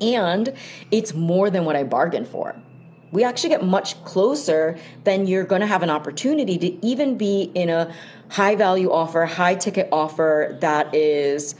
and 0.00 0.52
it's 0.90 1.14
more 1.14 1.50
than 1.50 1.64
what 1.64 1.76
I 1.76 1.84
bargained 1.84 2.28
for. 2.28 2.54
We 3.12 3.24
actually 3.24 3.50
get 3.50 3.64
much 3.64 4.02
closer 4.04 4.78
than 5.04 5.26
you're 5.26 5.44
going 5.44 5.60
to 5.60 5.66
have 5.66 5.82
an 5.82 5.90
opportunity 5.90 6.58
to 6.58 6.86
even 6.86 7.16
be 7.16 7.50
in 7.54 7.70
a 7.70 7.94
high 8.28 8.56
value 8.56 8.90
offer, 8.90 9.24
high 9.24 9.54
ticket 9.54 9.88
offer 9.92 10.58
that 10.60 10.94
is 10.94 11.54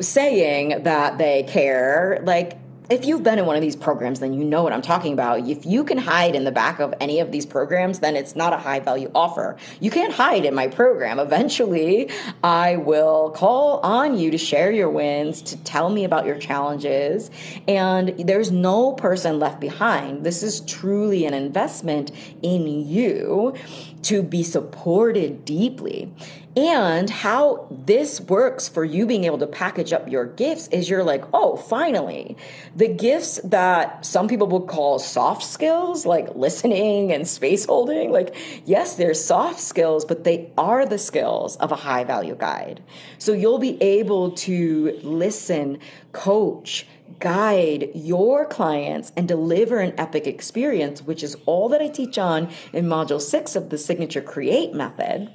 saying 0.00 0.82
that 0.82 1.18
they 1.18 1.44
care, 1.44 2.20
like 2.24 2.58
if 2.90 3.04
you've 3.04 3.22
been 3.22 3.38
in 3.38 3.44
one 3.44 3.56
of 3.56 3.62
these 3.62 3.76
programs, 3.76 4.20
then 4.20 4.32
you 4.32 4.42
know 4.44 4.62
what 4.62 4.72
I'm 4.72 4.80
talking 4.82 5.12
about. 5.12 5.46
If 5.46 5.66
you 5.66 5.84
can 5.84 5.98
hide 5.98 6.34
in 6.34 6.44
the 6.44 6.52
back 6.52 6.80
of 6.80 6.94
any 7.00 7.20
of 7.20 7.30
these 7.30 7.44
programs, 7.44 7.98
then 7.98 8.16
it's 8.16 8.34
not 8.34 8.52
a 8.54 8.56
high 8.56 8.80
value 8.80 9.10
offer. 9.14 9.56
You 9.80 9.90
can't 9.90 10.12
hide 10.12 10.46
in 10.46 10.54
my 10.54 10.68
program. 10.68 11.18
Eventually, 11.18 12.10
I 12.42 12.76
will 12.76 13.30
call 13.30 13.80
on 13.80 14.18
you 14.18 14.30
to 14.30 14.38
share 14.38 14.70
your 14.70 14.88
wins, 14.88 15.42
to 15.42 15.56
tell 15.58 15.90
me 15.90 16.04
about 16.04 16.24
your 16.24 16.38
challenges, 16.38 17.30
and 17.66 18.14
there's 18.18 18.50
no 18.50 18.92
person 18.92 19.38
left 19.38 19.60
behind. 19.60 20.24
This 20.24 20.42
is 20.42 20.60
truly 20.62 21.26
an 21.26 21.34
investment 21.34 22.10
in 22.42 22.66
you 22.88 23.54
to 24.02 24.22
be 24.22 24.42
supported 24.42 25.44
deeply. 25.44 26.10
And 26.56 27.08
how 27.08 27.68
this 27.70 28.20
works 28.20 28.68
for 28.68 28.84
you 28.84 29.06
being 29.06 29.24
able 29.24 29.38
to 29.38 29.46
package 29.46 29.92
up 29.92 30.08
your 30.08 30.26
gifts 30.26 30.66
is 30.68 30.90
you're 30.90 31.04
like, 31.04 31.24
oh, 31.32 31.56
finally, 31.56 32.36
the 32.74 32.88
gifts 32.88 33.38
that 33.44 34.04
some 34.04 34.26
people 34.26 34.46
would 34.48 34.66
call 34.66 34.98
soft 34.98 35.44
skills, 35.44 36.04
like 36.04 36.34
listening 36.34 37.12
and 37.12 37.28
space 37.28 37.66
holding, 37.66 38.10
like, 38.10 38.34
yes, 38.64 38.96
they're 38.96 39.14
soft 39.14 39.60
skills, 39.60 40.04
but 40.04 40.24
they 40.24 40.50
are 40.58 40.84
the 40.84 40.98
skills 40.98 41.56
of 41.56 41.70
a 41.70 41.76
high 41.76 42.02
value 42.02 42.34
guide. 42.34 42.82
So 43.18 43.32
you'll 43.32 43.58
be 43.58 43.80
able 43.80 44.32
to 44.32 44.98
listen, 45.02 45.78
coach, 46.12 46.86
guide 47.20 47.90
your 47.94 48.46
clients 48.46 49.12
and 49.16 49.28
deliver 49.28 49.78
an 49.78 49.94
epic 49.98 50.26
experience, 50.26 51.02
which 51.02 51.22
is 51.22 51.36
all 51.46 51.68
that 51.68 51.82
I 51.82 51.88
teach 51.88 52.18
on 52.18 52.50
in 52.72 52.86
module 52.86 53.20
six 53.20 53.54
of 53.54 53.70
the 53.70 53.78
Signature 53.78 54.22
Create 54.22 54.72
method 54.74 55.30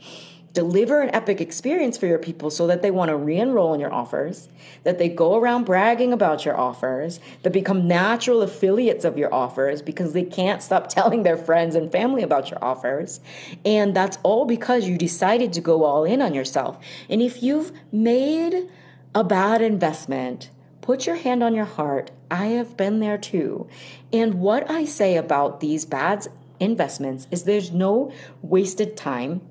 deliver 0.53 1.01
an 1.01 1.13
epic 1.13 1.41
experience 1.41 1.97
for 1.97 2.05
your 2.05 2.19
people 2.19 2.51
so 2.51 2.67
that 2.67 2.83
they 2.83 2.91
want 2.91 3.09
to 3.09 3.17
re-enroll 3.17 3.73
in 3.73 3.79
your 3.79 3.91
offers 3.91 4.49
that 4.83 4.99
they 4.99 5.09
go 5.09 5.35
around 5.35 5.63
bragging 5.63 6.13
about 6.13 6.45
your 6.45 6.55
offers 6.55 7.19
that 7.41 7.51
become 7.51 7.87
natural 7.87 8.43
affiliates 8.43 9.03
of 9.03 9.17
your 9.17 9.33
offers 9.33 9.81
because 9.81 10.13
they 10.13 10.23
can't 10.23 10.61
stop 10.61 10.87
telling 10.89 11.23
their 11.23 11.37
friends 11.37 11.75
and 11.75 11.91
family 11.91 12.21
about 12.21 12.51
your 12.51 12.63
offers. 12.63 13.19
And 13.65 13.95
that's 13.95 14.19
all 14.21 14.45
because 14.45 14.87
you 14.87 14.97
decided 14.97 15.53
to 15.53 15.61
go 15.61 15.83
all 15.83 16.03
in 16.03 16.21
on 16.21 16.33
yourself. 16.33 16.77
And 17.09 17.21
if 17.21 17.41
you've 17.41 17.71
made 17.91 18.69
a 19.15 19.23
bad 19.23 19.61
investment 19.61 20.49
put 20.81 21.07
your 21.07 21.15
hand 21.15 21.41
on 21.41 21.55
your 21.55 21.65
heart. 21.65 22.11
I 22.29 22.47
have 22.47 22.75
been 22.75 22.99
there 22.99 23.17
too. 23.17 23.67
And 24.11 24.35
what 24.35 24.69
i 24.69 24.83
say 24.83 25.15
about 25.15 25.61
these 25.61 25.85
bad 25.85 26.27
investments 26.59 27.25
is 27.31 27.43
there's 27.43 27.71
no 27.71 28.11
wasted 28.41 28.97
time 28.97 29.41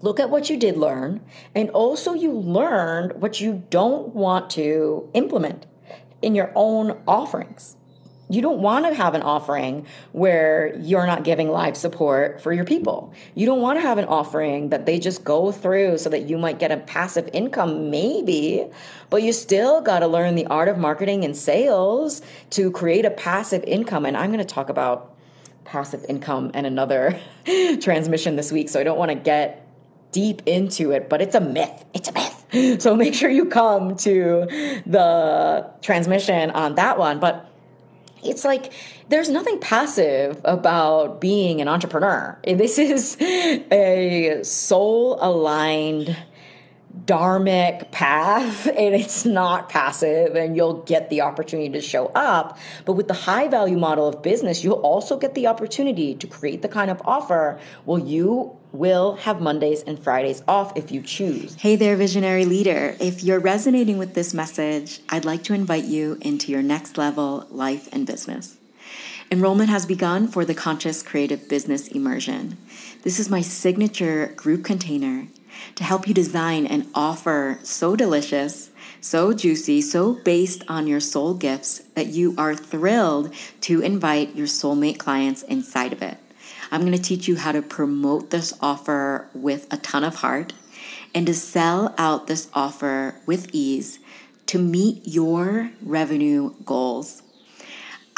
look 0.00 0.20
at 0.20 0.30
what 0.30 0.48
you 0.50 0.56
did 0.56 0.76
learn, 0.76 1.20
and 1.54 1.70
also 1.70 2.14
you 2.14 2.32
learned 2.32 3.20
what 3.20 3.40
you 3.40 3.62
don't 3.70 4.14
want 4.14 4.50
to 4.50 5.08
implement 5.14 5.66
in 6.22 6.34
your 6.34 6.52
own 6.54 7.00
offerings. 7.06 7.76
You 8.30 8.42
don't 8.42 8.60
want 8.60 8.84
to 8.84 8.94
have 8.94 9.14
an 9.14 9.22
offering 9.22 9.86
where 10.12 10.76
you're 10.76 11.06
not 11.06 11.24
giving 11.24 11.48
live 11.48 11.78
support 11.78 12.42
for 12.42 12.52
your 12.52 12.66
people. 12.66 13.14
You 13.34 13.46
don't 13.46 13.62
want 13.62 13.78
to 13.78 13.80
have 13.80 13.96
an 13.96 14.04
offering 14.04 14.68
that 14.68 14.84
they 14.84 14.98
just 14.98 15.24
go 15.24 15.50
through 15.50 15.96
so 15.96 16.10
that 16.10 16.28
you 16.28 16.36
might 16.36 16.58
get 16.58 16.70
a 16.70 16.76
passive 16.76 17.30
income, 17.32 17.90
maybe, 17.90 18.66
but 19.08 19.22
you 19.22 19.32
still 19.32 19.80
got 19.80 20.00
to 20.00 20.06
learn 20.06 20.34
the 20.34 20.46
art 20.46 20.68
of 20.68 20.76
marketing 20.76 21.24
and 21.24 21.34
sales 21.34 22.20
to 22.50 22.70
create 22.70 23.06
a 23.06 23.10
passive 23.10 23.64
income. 23.64 24.04
And 24.04 24.14
I'm 24.14 24.30
going 24.30 24.46
to 24.46 24.54
talk 24.54 24.68
about 24.68 25.14
passive 25.64 26.04
income 26.06 26.50
and 26.52 26.66
another 26.66 27.18
transmission 27.80 28.36
this 28.36 28.52
week, 28.52 28.68
so 28.68 28.78
I 28.78 28.84
don't 28.84 28.98
want 28.98 29.10
to 29.10 29.14
get 29.14 29.67
deep 30.12 30.42
into 30.46 30.90
it, 30.90 31.08
but 31.08 31.20
it's 31.20 31.34
a 31.34 31.40
myth. 31.40 31.84
It's 31.94 32.08
a 32.08 32.12
myth. 32.12 32.34
So 32.80 32.96
make 32.96 33.12
sure 33.12 33.28
you 33.28 33.44
come 33.44 33.94
to 33.96 34.46
the 34.86 35.70
transmission 35.82 36.50
on 36.52 36.76
that 36.76 36.98
one. 36.98 37.20
But 37.20 37.46
it's 38.24 38.42
like 38.42 38.72
there's 39.10 39.28
nothing 39.28 39.58
passive 39.58 40.40
about 40.44 41.20
being 41.20 41.60
an 41.60 41.68
entrepreneur. 41.68 42.38
This 42.44 42.78
is 42.78 43.18
a 43.20 44.40
soul 44.42 45.18
aligned 45.20 46.16
dharmic 47.04 47.90
path 47.90 48.66
and 48.76 48.94
it's 48.94 49.24
not 49.24 49.68
passive 49.68 50.34
and 50.34 50.56
you'll 50.56 50.82
get 50.82 51.10
the 51.10 51.20
opportunity 51.20 51.68
to 51.68 51.80
show 51.80 52.06
up 52.14 52.58
but 52.86 52.94
with 52.94 53.08
the 53.08 53.14
high 53.14 53.46
value 53.46 53.76
model 53.76 54.08
of 54.08 54.20
business 54.22 54.64
you'll 54.64 54.74
also 54.74 55.16
get 55.16 55.34
the 55.34 55.46
opportunity 55.46 56.14
to 56.14 56.26
create 56.26 56.62
the 56.62 56.68
kind 56.68 56.90
of 56.90 57.00
offer 57.04 57.58
well 57.86 57.98
you 57.98 58.57
will 58.72 59.16
have 59.16 59.40
Mondays 59.40 59.82
and 59.82 59.98
Fridays 59.98 60.42
off 60.46 60.76
if 60.76 60.90
you 60.90 61.02
choose. 61.02 61.54
Hey 61.54 61.76
there, 61.76 61.96
visionary 61.96 62.44
leader. 62.44 62.96
If 63.00 63.22
you're 63.22 63.40
resonating 63.40 63.98
with 63.98 64.14
this 64.14 64.34
message, 64.34 65.00
I'd 65.08 65.24
like 65.24 65.42
to 65.44 65.54
invite 65.54 65.84
you 65.84 66.18
into 66.20 66.52
your 66.52 66.62
next 66.62 66.98
level 66.98 67.46
life 67.50 67.88
and 67.92 68.06
business. 68.06 68.56
Enrollment 69.30 69.68
has 69.68 69.84
begun 69.84 70.26
for 70.26 70.44
the 70.44 70.54
Conscious 70.54 71.02
Creative 71.02 71.48
Business 71.48 71.88
Immersion. 71.88 72.56
This 73.02 73.18
is 73.18 73.28
my 73.28 73.42
signature 73.42 74.32
group 74.36 74.64
container 74.64 75.26
to 75.74 75.84
help 75.84 76.08
you 76.08 76.14
design 76.14 76.66
an 76.66 76.88
offer 76.94 77.58
so 77.62 77.94
delicious, 77.94 78.70
so 79.00 79.32
juicy, 79.32 79.80
so 79.82 80.14
based 80.14 80.64
on 80.68 80.86
your 80.86 81.00
soul 81.00 81.34
gifts 81.34 81.80
that 81.94 82.06
you 82.06 82.34
are 82.38 82.54
thrilled 82.54 83.32
to 83.62 83.80
invite 83.80 84.34
your 84.34 84.46
soulmate 84.46 84.98
clients 84.98 85.42
inside 85.42 85.92
of 85.92 86.02
it. 86.02 86.18
I'm 86.70 86.80
going 86.82 86.92
to 86.92 86.98
teach 86.98 87.28
you 87.28 87.36
how 87.36 87.52
to 87.52 87.62
promote 87.62 88.30
this 88.30 88.52
offer 88.60 89.28
with 89.34 89.66
a 89.72 89.76
ton 89.78 90.04
of 90.04 90.16
heart 90.16 90.52
and 91.14 91.26
to 91.26 91.34
sell 91.34 91.94
out 91.96 92.26
this 92.26 92.48
offer 92.52 93.14
with 93.26 93.48
ease 93.52 93.98
to 94.46 94.58
meet 94.58 95.02
your 95.04 95.70
revenue 95.82 96.54
goals. 96.64 97.22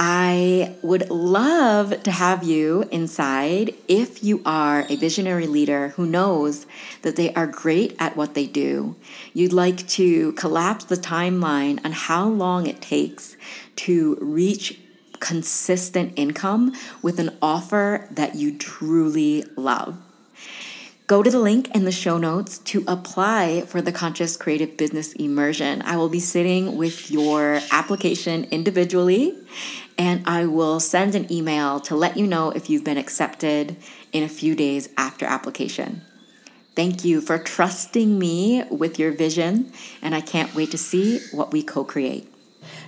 I 0.03 0.77
would 0.81 1.11
love 1.11 2.03
to 2.05 2.11
have 2.11 2.43
you 2.43 2.89
inside 2.91 3.75
if 3.87 4.25
you 4.25 4.41
are 4.47 4.87
a 4.89 4.97
visionary 4.97 5.47
leader 5.47 5.89
who 5.89 6.07
knows 6.07 6.67
that 7.03 7.17
they 7.17 7.35
are 7.35 7.47
great 7.47 7.97
at 7.99 8.17
what 8.17 8.33
they 8.33 8.47
do. 8.47 8.97
You'd 9.35 9.53
like 9.53 9.87
to 9.89 10.33
collapse 10.33 10.85
the 10.85 10.97
timeline 10.97 11.85
on 11.85 11.93
how 11.93 12.27
long 12.27 12.67
it 12.67 12.81
takes 12.81 13.37
to 13.77 14.17
reach 14.23 14.79
consistent 15.21 16.15
income 16.17 16.75
with 17.03 17.19
an 17.21 17.37
offer 17.41 18.09
that 18.11 18.35
you 18.35 18.57
truly 18.57 19.45
love. 19.57 19.97
Go 21.07 21.23
to 21.23 21.31
the 21.31 21.41
link 21.41 21.75
in 21.75 21.85
the 21.85 21.93
show 21.93 22.19
notes 22.19 22.59
to 22.59 22.85
apply 22.87 23.63
for 23.63 23.83
the 23.83 23.91
Conscious 23.91 24.37
Creative 24.37 24.77
Business 24.77 25.13
Immersion. 25.15 25.83
I 25.83 25.97
will 25.97 26.09
be 26.09 26.21
sitting 26.21 26.77
with 26.77 27.11
your 27.11 27.61
application 27.73 28.45
individually 28.53 29.37
and 29.99 30.23
I 30.25 30.47
will 30.47 30.79
send 30.81 31.15
an 31.15 31.31
email 31.31 31.81
to 31.81 31.97
let 31.97 32.17
you 32.17 32.27
know 32.27 32.51
if 32.51 32.71
you've 32.71 32.85
been 32.85 32.97
accepted 32.97 33.77
in 34.13 34.23
a 34.23 34.29
few 34.29 34.55
days 34.55 34.89
after 34.97 35.27
application. 35.27 36.03
Thank 36.77 37.05
you 37.05 37.21
for 37.21 37.39
trusting 37.39 38.19
me 38.19 38.65
with 38.71 38.99
your 38.99 39.13
vision, 39.13 39.73
and 40.01 40.15
I 40.15 40.21
can't 40.21 40.55
wait 40.55 40.71
to 40.71 40.79
see 40.79 41.19
what 41.33 41.53
we 41.53 41.63
co 41.63 41.85
create. 41.85 42.30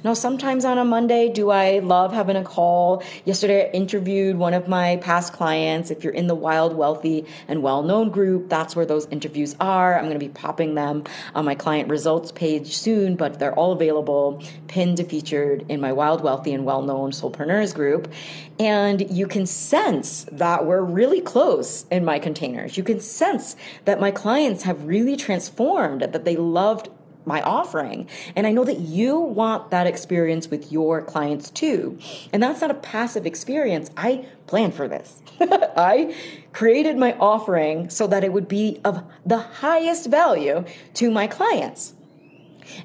Now, 0.04 0.14
sometimes 0.14 0.64
on 0.64 0.78
a 0.78 0.84
Monday, 0.84 1.28
do 1.28 1.50
I 1.50 1.78
love 1.78 2.12
having 2.12 2.34
a 2.34 2.42
call? 2.42 3.04
Yesterday, 3.24 3.68
I 3.68 3.70
interviewed 3.70 4.36
one 4.36 4.52
of 4.52 4.66
my 4.66 4.96
past 4.96 5.32
clients. 5.32 5.92
If 5.92 6.02
you're 6.02 6.12
in 6.12 6.26
the 6.26 6.34
Wild, 6.34 6.74
Wealthy, 6.74 7.24
and 7.46 7.62
Well 7.62 7.84
Known 7.84 8.10
group, 8.10 8.48
that's 8.48 8.74
where 8.74 8.84
those 8.84 9.06
interviews 9.12 9.54
are. 9.60 9.94
I'm 9.96 10.06
going 10.06 10.18
to 10.18 10.18
be 10.18 10.28
popping 10.28 10.74
them 10.74 11.04
on 11.36 11.44
my 11.44 11.54
client 11.54 11.88
results 11.88 12.32
page 12.32 12.76
soon, 12.76 13.14
but 13.14 13.38
they're 13.38 13.54
all 13.54 13.70
available, 13.70 14.42
pinned 14.66 14.96
to 14.96 15.04
featured 15.04 15.64
in 15.68 15.80
my 15.80 15.92
Wild, 15.92 16.20
Wealthy, 16.20 16.52
and 16.52 16.64
Well 16.64 16.82
Known 16.82 17.12
Soulpreneurs 17.12 17.72
group. 17.72 18.12
And 18.58 19.08
you 19.08 19.28
can 19.28 19.46
sense 19.46 20.26
that 20.32 20.66
we're 20.66 20.82
really 20.82 21.20
close 21.20 21.86
in 21.92 22.04
my 22.04 22.18
containers. 22.18 22.76
You 22.76 22.82
can 22.82 22.98
sense 22.98 23.54
that 23.84 24.00
my 24.00 24.10
clients 24.10 24.64
have 24.64 24.84
really 24.84 25.14
transformed, 25.14 26.02
that 26.02 26.24
they 26.24 26.34
loved 26.34 26.88
my 27.24 27.42
offering. 27.42 28.08
And 28.35 28.46
I 28.46 28.52
know 28.52 28.64
that 28.64 28.78
you 28.80 29.18
want 29.18 29.70
that 29.70 29.87
experience 29.87 30.48
with 30.48 30.72
your 30.72 31.02
clients 31.02 31.50
too. 31.50 31.98
And 32.32 32.42
that's 32.42 32.61
not 32.61 32.70
a 32.70 32.74
passive 32.74 33.26
experience. 33.26 33.90
I 33.96 34.26
planned 34.46 34.74
for 34.74 34.88
this. 34.88 35.22
I 35.40 36.14
created 36.52 36.96
my 36.96 37.14
offering 37.18 37.88
so 37.90 38.06
that 38.06 38.24
it 38.24 38.32
would 38.32 38.48
be 38.48 38.80
of 38.85 39.02
the 39.24 39.38
highest 39.38 40.06
value 40.06 40.64
to 40.94 41.11
my 41.11 41.26
clients. 41.26 41.94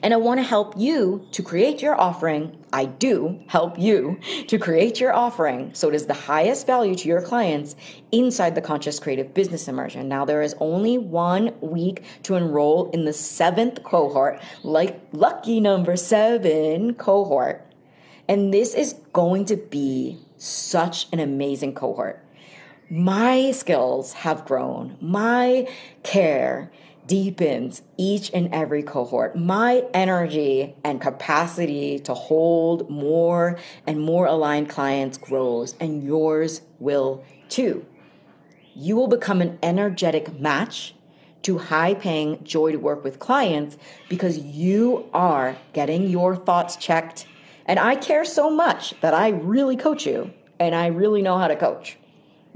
And 0.01 0.13
I 0.13 0.17
want 0.17 0.39
to 0.39 0.43
help 0.43 0.73
you 0.77 1.27
to 1.31 1.43
create 1.43 1.81
your 1.81 1.99
offering. 1.99 2.56
I 2.73 2.85
do 2.85 3.39
help 3.47 3.79
you 3.79 4.19
to 4.47 4.57
create 4.57 4.99
your 4.99 5.13
offering 5.13 5.73
so 5.73 5.87
it 5.87 5.95
is 5.95 6.05
the 6.05 6.13
highest 6.13 6.67
value 6.67 6.95
to 6.95 7.07
your 7.07 7.21
clients 7.21 7.75
inside 8.11 8.55
the 8.55 8.61
Conscious 8.61 8.99
Creative 8.99 9.33
Business 9.33 9.67
Immersion. 9.67 10.07
Now, 10.07 10.25
there 10.25 10.41
is 10.41 10.55
only 10.59 10.97
one 10.97 11.53
week 11.61 12.03
to 12.23 12.35
enroll 12.35 12.89
in 12.91 13.05
the 13.05 13.13
seventh 13.13 13.83
cohort, 13.83 14.41
like 14.63 14.99
lucky 15.13 15.59
number 15.59 15.95
seven 15.95 16.93
cohort. 16.95 17.63
And 18.27 18.53
this 18.53 18.73
is 18.73 18.93
going 19.13 19.45
to 19.45 19.55
be 19.55 20.19
such 20.37 21.07
an 21.13 21.19
amazing 21.19 21.73
cohort. 21.73 22.23
My 22.89 23.51
skills 23.51 24.13
have 24.13 24.45
grown, 24.45 24.97
my 25.01 25.67
care 26.03 26.71
deepens 27.07 27.81
each 27.97 28.31
and 28.33 28.53
every 28.53 28.83
cohort. 28.83 29.35
My 29.35 29.83
energy 29.93 30.75
and 30.83 31.01
capacity 31.01 31.99
to 31.99 32.13
hold 32.13 32.89
more 32.89 33.57
and 33.87 33.99
more 33.99 34.27
aligned 34.27 34.69
clients 34.69 35.17
grows, 35.17 35.75
and 35.79 36.03
yours 36.03 36.61
will 36.79 37.23
too. 37.49 37.85
You 38.75 38.95
will 38.95 39.07
become 39.07 39.41
an 39.41 39.57
energetic 39.63 40.39
match 40.39 40.93
to 41.43 41.57
high 41.57 41.93
paying 41.93 42.43
joy 42.43 42.73
to 42.73 42.77
work 42.77 43.03
with 43.03 43.19
clients 43.19 43.77
because 44.09 44.37
you 44.37 45.09
are 45.13 45.55
getting 45.73 46.09
your 46.09 46.35
thoughts 46.35 46.75
checked. 46.75 47.25
And 47.65 47.79
I 47.79 47.95
care 47.95 48.25
so 48.25 48.49
much 48.49 48.99
that 49.01 49.13
I 49.13 49.29
really 49.29 49.77
coach 49.77 50.05
you 50.05 50.33
and 50.59 50.75
I 50.75 50.87
really 50.87 51.21
know 51.21 51.37
how 51.37 51.47
to 51.47 51.55
coach. 51.55 51.97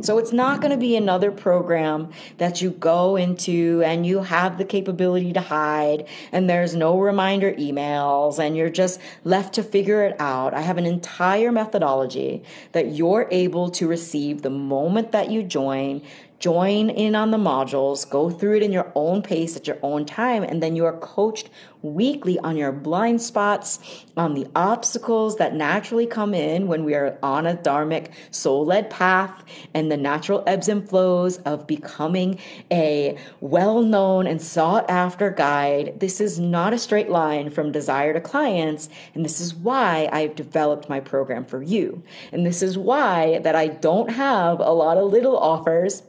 So 0.04 0.18
it's 0.18 0.32
not 0.32 0.62
going 0.62 0.72
to 0.72 0.78
be 0.78 0.96
another 0.96 1.32
program 1.32 2.10
that 2.38 2.62
you 2.62 2.72
go 2.72 3.16
into 3.16 3.82
and 3.86 4.06
you 4.06 4.24
have 4.24 4.58
the 4.58 4.66
capability 4.66 5.34
to 5.34 5.42
hide 5.42 6.08
and 6.32 6.50
there's 6.50 6.76
no 6.76 7.00
reminder 7.00 7.54
emails 7.54 8.40
and 8.40 8.58
you're 8.58 8.70
just 8.70 9.00
left 9.24 9.54
to 9.56 9.64
figure 9.64 10.04
it 10.04 10.20
out. 10.20 10.54
I 10.54 10.62
have 10.62 10.78
an 10.78 10.86
entire 10.86 11.52
methodology 11.52 12.44
that 12.72 12.96
you're 12.96 13.28
able 13.32 13.70
to 13.72 13.88
receive 13.88 14.42
the 14.42 14.50
moment 14.50 15.12
that 15.12 15.30
you 15.30 15.44
join 15.44 16.02
join 16.42 16.90
in 16.90 17.16
on 17.16 17.30
the 17.30 17.38
modules, 17.38 18.10
go 18.10 18.30
through 18.30 18.58
it 18.58 18.64
in 18.64 18.72
your 18.72 18.92
own 18.96 19.22
pace 19.22 19.56
at 19.56 19.68
your 19.68 19.78
own 19.84 20.06
time, 20.06 20.42
and 20.44 20.62
then 20.62 20.76
you 20.76 20.84
are 20.86 20.98
coached 20.98 21.50
weekly 21.84 22.38
on 22.40 22.58
your 22.58 22.72
blind 22.72 23.22
spots, 23.22 23.80
on 24.18 24.34
the 24.34 24.48
obstacles 24.56 25.38
that 25.38 25.56
naturally 25.56 26.06
come 26.06 26.34
in 26.34 26.68
when 26.68 26.84
we 26.84 26.94
are 26.96 27.18
on 27.24 27.46
a 27.46 27.56
dharmic 27.56 28.12
soul 28.32 28.66
led 28.66 28.90
path, 28.90 29.44
and 29.76 29.92
the 29.92 29.98
natural 29.98 30.44
ebbs 30.48 30.68
and 30.68 30.90
flows 30.90 31.38
of 31.40 31.68
becoming 31.68 32.40
a 32.72 33.16
well 33.40 33.82
known 33.84 34.26
and 34.26 34.42
sought 34.42 34.90
after 34.90 35.30
guide. 35.30 36.00
This 36.00 36.20
is 36.20 36.40
not 36.40 36.74
a 36.74 36.80
straight 36.80 37.10
line 37.10 37.52
from 37.52 37.72
desire 37.72 38.14
to 38.14 38.22
clients, 38.22 38.90
and 39.14 39.24
this 39.24 39.40
is 39.40 39.54
why 39.54 40.10
I've 40.12 40.36
developed 40.36 40.90
my 40.90 41.00
program 41.00 41.46
for 41.46 41.62
you. 41.62 42.02
And 42.32 42.46
this 42.46 42.64
is 42.64 42.78
why 42.80 43.40
that 43.44 43.56
I 43.56 43.68
don't 43.68 44.10
have 44.10 44.60
a 44.60 44.72
lot 44.72 44.98
of 44.98 45.12
little 45.12 45.38
offers 45.38 46.02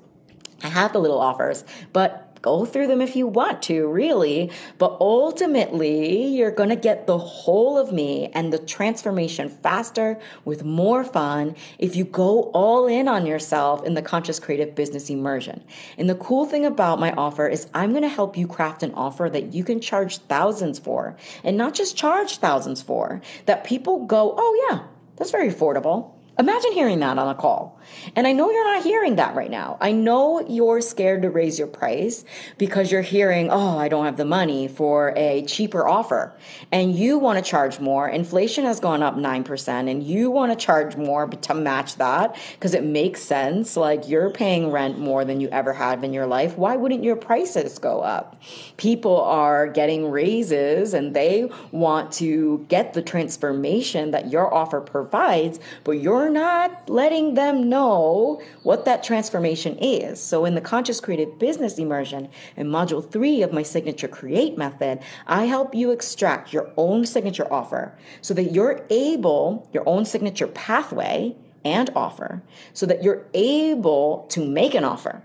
I 0.62 0.68
have 0.68 0.92
the 0.92 1.00
little 1.00 1.20
offers, 1.20 1.64
but 1.92 2.28
go 2.42 2.64
through 2.64 2.88
them 2.88 3.00
if 3.00 3.14
you 3.16 3.26
want 3.26 3.62
to, 3.62 3.86
really. 3.86 4.50
But 4.78 4.96
ultimately, 5.00 6.26
you're 6.26 6.50
going 6.50 6.68
to 6.68 6.76
get 6.76 7.06
the 7.06 7.16
whole 7.16 7.78
of 7.78 7.92
me 7.92 8.30
and 8.34 8.52
the 8.52 8.58
transformation 8.58 9.48
faster 9.48 10.18
with 10.44 10.64
more 10.64 11.04
fun 11.04 11.54
if 11.78 11.96
you 11.96 12.04
go 12.04 12.50
all 12.50 12.86
in 12.86 13.08
on 13.08 13.24
yourself 13.24 13.84
in 13.84 13.94
the 13.94 14.02
conscious 14.02 14.40
creative 14.40 14.74
business 14.74 15.08
immersion. 15.08 15.62
And 15.96 16.10
the 16.10 16.16
cool 16.16 16.44
thing 16.44 16.66
about 16.66 17.00
my 17.00 17.12
offer 17.12 17.46
is 17.46 17.68
I'm 17.72 17.90
going 17.90 18.02
to 18.02 18.08
help 18.08 18.36
you 18.36 18.46
craft 18.46 18.82
an 18.82 18.92
offer 18.94 19.30
that 19.30 19.54
you 19.54 19.64
can 19.64 19.80
charge 19.80 20.18
thousands 20.18 20.78
for 20.78 21.16
and 21.44 21.56
not 21.56 21.74
just 21.74 21.96
charge 21.96 22.38
thousands 22.38 22.82
for, 22.82 23.22
that 23.46 23.64
people 23.64 24.04
go, 24.04 24.34
oh, 24.36 24.68
yeah, 24.68 24.80
that's 25.16 25.30
very 25.30 25.50
affordable. 25.50 26.12
Imagine 26.38 26.72
hearing 26.72 27.00
that 27.00 27.18
on 27.18 27.28
a 27.28 27.34
call. 27.34 27.78
And 28.16 28.26
I 28.26 28.32
know 28.32 28.50
you're 28.50 28.74
not 28.74 28.82
hearing 28.82 29.16
that 29.16 29.34
right 29.34 29.50
now. 29.50 29.76
I 29.82 29.92
know 29.92 30.40
you're 30.48 30.80
scared 30.80 31.22
to 31.22 31.30
raise 31.30 31.58
your 31.58 31.68
price 31.68 32.24
because 32.56 32.90
you're 32.90 33.02
hearing, 33.02 33.50
oh, 33.50 33.76
I 33.76 33.88
don't 33.88 34.06
have 34.06 34.16
the 34.16 34.24
money 34.24 34.66
for 34.66 35.12
a 35.14 35.44
cheaper 35.44 35.86
offer. 35.86 36.34
And 36.70 36.94
you 36.94 37.18
want 37.18 37.42
to 37.42 37.48
charge 37.48 37.80
more. 37.80 38.08
Inflation 38.08 38.64
has 38.64 38.80
gone 38.80 39.02
up 39.02 39.16
9%, 39.16 39.90
and 39.90 40.02
you 40.02 40.30
want 40.30 40.58
to 40.58 40.64
charge 40.64 40.96
more 40.96 41.26
to 41.26 41.54
match 41.54 41.96
that 41.96 42.38
because 42.54 42.72
it 42.72 42.84
makes 42.84 43.20
sense. 43.20 43.76
Like 43.76 44.08
you're 44.08 44.30
paying 44.30 44.70
rent 44.70 44.98
more 44.98 45.26
than 45.26 45.38
you 45.40 45.48
ever 45.50 45.74
have 45.74 46.02
in 46.02 46.14
your 46.14 46.26
life. 46.26 46.56
Why 46.56 46.76
wouldn't 46.76 47.04
your 47.04 47.16
prices 47.16 47.78
go 47.78 48.00
up? 48.00 48.40
People 48.78 49.20
are 49.20 49.66
getting 49.68 50.10
raises 50.10 50.94
and 50.94 51.14
they 51.14 51.50
want 51.72 52.10
to 52.12 52.64
get 52.68 52.94
the 52.94 53.02
transformation 53.02 54.12
that 54.12 54.30
your 54.30 54.52
offer 54.52 54.80
provides, 54.80 55.60
but 55.84 55.92
you're 55.92 56.21
not 56.30 56.88
letting 56.88 57.34
them 57.34 57.68
know 57.68 58.40
what 58.62 58.84
that 58.84 59.02
transformation 59.02 59.76
is. 59.78 60.20
So, 60.20 60.44
in 60.44 60.54
the 60.54 60.60
Conscious 60.60 61.00
Creative 61.00 61.38
Business 61.38 61.78
Immersion, 61.78 62.28
in 62.56 62.68
Module 62.68 63.08
3 63.08 63.42
of 63.42 63.52
my 63.52 63.62
Signature 63.62 64.08
Create 64.08 64.58
method, 64.58 65.00
I 65.26 65.44
help 65.44 65.74
you 65.74 65.90
extract 65.90 66.52
your 66.52 66.70
own 66.76 67.06
signature 67.06 67.52
offer 67.52 67.94
so 68.20 68.34
that 68.34 68.52
you're 68.52 68.84
able, 68.90 69.68
your 69.72 69.88
own 69.88 70.04
signature 70.04 70.46
pathway 70.48 71.36
and 71.64 71.90
offer, 71.94 72.42
so 72.72 72.86
that 72.86 73.02
you're 73.02 73.26
able 73.34 74.26
to 74.30 74.44
make 74.44 74.74
an 74.74 74.84
offer 74.84 75.22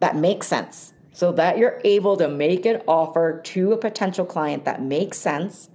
that 0.00 0.16
makes 0.16 0.46
sense. 0.46 0.92
So 1.12 1.32
that 1.32 1.56
you're 1.56 1.80
able 1.84 2.16
to 2.18 2.28
make 2.28 2.66
an 2.66 2.82
offer 2.86 3.40
to 3.44 3.72
a 3.72 3.78
potential 3.78 4.26
client 4.26 4.66
that 4.66 4.82
makes 4.82 5.18
sense 5.18 5.70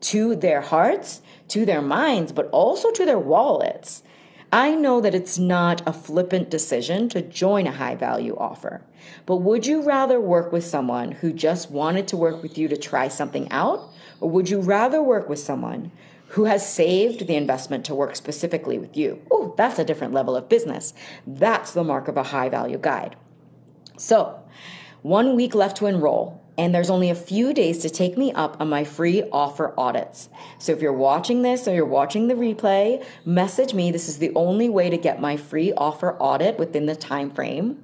to 0.00 0.36
their 0.36 0.60
hearts, 0.60 1.20
to 1.48 1.66
their 1.66 1.82
minds, 1.82 2.32
but 2.32 2.48
also 2.50 2.90
to 2.92 3.04
their 3.04 3.18
wallets. 3.18 4.02
I 4.52 4.74
know 4.74 5.00
that 5.00 5.14
it's 5.14 5.38
not 5.38 5.82
a 5.86 5.92
flippant 5.92 6.50
decision 6.50 7.08
to 7.10 7.20
join 7.20 7.66
a 7.66 7.72
high 7.72 7.96
value 7.96 8.36
offer, 8.36 8.82
but 9.26 9.38
would 9.38 9.66
you 9.66 9.82
rather 9.82 10.20
work 10.20 10.52
with 10.52 10.64
someone 10.64 11.12
who 11.12 11.32
just 11.32 11.70
wanted 11.70 12.06
to 12.08 12.16
work 12.16 12.42
with 12.42 12.56
you 12.56 12.68
to 12.68 12.76
try 12.76 13.08
something 13.08 13.50
out? 13.50 13.90
Or 14.20 14.30
would 14.30 14.48
you 14.48 14.60
rather 14.60 15.02
work 15.02 15.28
with 15.28 15.40
someone 15.40 15.90
who 16.28 16.44
has 16.44 16.66
saved 16.66 17.26
the 17.26 17.34
investment 17.34 17.84
to 17.86 17.94
work 17.94 18.14
specifically 18.14 18.78
with 18.78 18.96
you? 18.96 19.20
Oh, 19.30 19.52
that's 19.56 19.78
a 19.78 19.84
different 19.84 20.14
level 20.14 20.36
of 20.36 20.48
business. 20.48 20.94
That's 21.26 21.72
the 21.72 21.84
mark 21.84 22.06
of 22.08 22.16
a 22.16 22.22
high 22.22 22.48
value 22.48 22.78
guide. 22.78 23.16
So, 23.96 24.40
one 25.02 25.34
week 25.34 25.54
left 25.54 25.76
to 25.78 25.86
enroll 25.86 26.40
and 26.58 26.74
there's 26.74 26.90
only 26.90 27.10
a 27.10 27.14
few 27.14 27.52
days 27.52 27.78
to 27.78 27.90
take 27.90 28.16
me 28.16 28.32
up 28.32 28.60
on 28.60 28.68
my 28.68 28.84
free 28.84 29.22
offer 29.32 29.74
audits. 29.76 30.28
So 30.58 30.72
if 30.72 30.80
you're 30.80 30.92
watching 30.92 31.42
this 31.42 31.68
or 31.68 31.74
you're 31.74 31.84
watching 31.84 32.28
the 32.28 32.34
replay, 32.34 33.04
message 33.24 33.74
me. 33.74 33.90
This 33.90 34.08
is 34.08 34.18
the 34.18 34.32
only 34.34 34.68
way 34.68 34.90
to 34.90 34.96
get 34.96 35.20
my 35.20 35.36
free 35.36 35.72
offer 35.72 36.16
audit 36.18 36.58
within 36.58 36.86
the 36.86 36.96
time 36.96 37.30
frame 37.30 37.82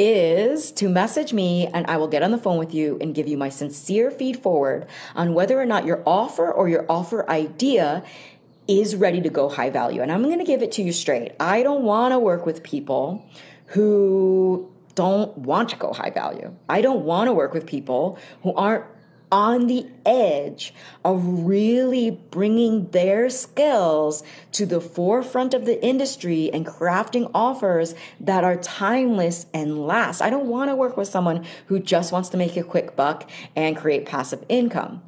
is 0.00 0.70
to 0.70 0.88
message 0.88 1.32
me 1.32 1.66
and 1.66 1.84
I 1.88 1.96
will 1.96 2.06
get 2.06 2.22
on 2.22 2.30
the 2.30 2.38
phone 2.38 2.56
with 2.56 2.72
you 2.72 2.98
and 3.00 3.14
give 3.14 3.26
you 3.26 3.36
my 3.36 3.48
sincere 3.48 4.12
feed 4.12 4.40
forward 4.40 4.86
on 5.16 5.34
whether 5.34 5.60
or 5.60 5.66
not 5.66 5.84
your 5.84 6.02
offer 6.06 6.50
or 6.50 6.68
your 6.68 6.86
offer 6.88 7.28
idea 7.28 8.04
is 8.68 8.94
ready 8.94 9.20
to 9.22 9.28
go 9.28 9.48
high 9.48 9.70
value. 9.70 10.00
And 10.00 10.12
I'm 10.12 10.22
going 10.22 10.38
to 10.38 10.44
give 10.44 10.62
it 10.62 10.72
to 10.72 10.82
you 10.82 10.92
straight. 10.92 11.32
I 11.40 11.62
don't 11.62 11.82
want 11.82 12.12
to 12.12 12.18
work 12.18 12.46
with 12.46 12.62
people 12.62 13.26
who 13.66 14.70
don't 14.98 15.38
want 15.38 15.68
to 15.68 15.76
go 15.76 15.92
high 15.92 16.10
value. 16.10 16.52
I 16.68 16.80
don't 16.80 17.04
want 17.04 17.28
to 17.28 17.32
work 17.32 17.54
with 17.54 17.66
people 17.66 18.18
who 18.42 18.52
aren't 18.54 18.84
on 19.30 19.68
the 19.68 19.86
edge 20.04 20.74
of 21.04 21.22
really 21.46 22.10
bringing 22.10 22.90
their 22.90 23.30
skills 23.30 24.24
to 24.50 24.66
the 24.66 24.80
forefront 24.80 25.54
of 25.54 25.66
the 25.66 25.80
industry 25.84 26.50
and 26.52 26.66
crafting 26.66 27.30
offers 27.32 27.94
that 28.18 28.42
are 28.42 28.56
timeless 28.56 29.46
and 29.54 29.86
last. 29.86 30.20
I 30.20 30.30
don't 30.30 30.46
want 30.46 30.68
to 30.68 30.74
work 30.74 30.96
with 30.96 31.06
someone 31.06 31.46
who 31.66 31.78
just 31.78 32.10
wants 32.10 32.28
to 32.30 32.36
make 32.36 32.56
a 32.56 32.64
quick 32.64 32.96
buck 32.96 33.30
and 33.54 33.76
create 33.76 34.04
passive 34.04 34.44
income. 34.48 35.00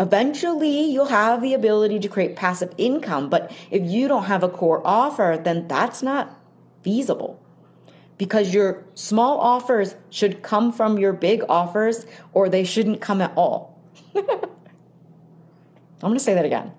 Eventually, 0.00 0.90
you'll 0.90 1.06
have 1.06 1.42
the 1.42 1.54
ability 1.54 2.00
to 2.00 2.08
create 2.08 2.34
passive 2.34 2.74
income, 2.76 3.30
but 3.30 3.52
if 3.70 3.88
you 3.88 4.08
don't 4.08 4.24
have 4.24 4.42
a 4.42 4.48
core 4.48 4.84
offer, 4.84 5.40
then 5.40 5.68
that's 5.68 6.02
not 6.02 6.40
feasible 6.82 7.38
because 8.22 8.54
your 8.54 8.84
small 8.94 9.40
offers 9.40 9.96
should 10.10 10.44
come 10.44 10.72
from 10.72 10.96
your 10.96 11.12
big 11.12 11.42
offers 11.48 12.06
or 12.32 12.48
they 12.48 12.62
shouldn't 12.62 13.00
come 13.00 13.20
at 13.20 13.32
all. 13.34 13.76
I'm 14.14 14.22
going 16.00 16.14
to 16.14 16.20
say 16.20 16.34
that 16.34 16.44
again. 16.44 16.70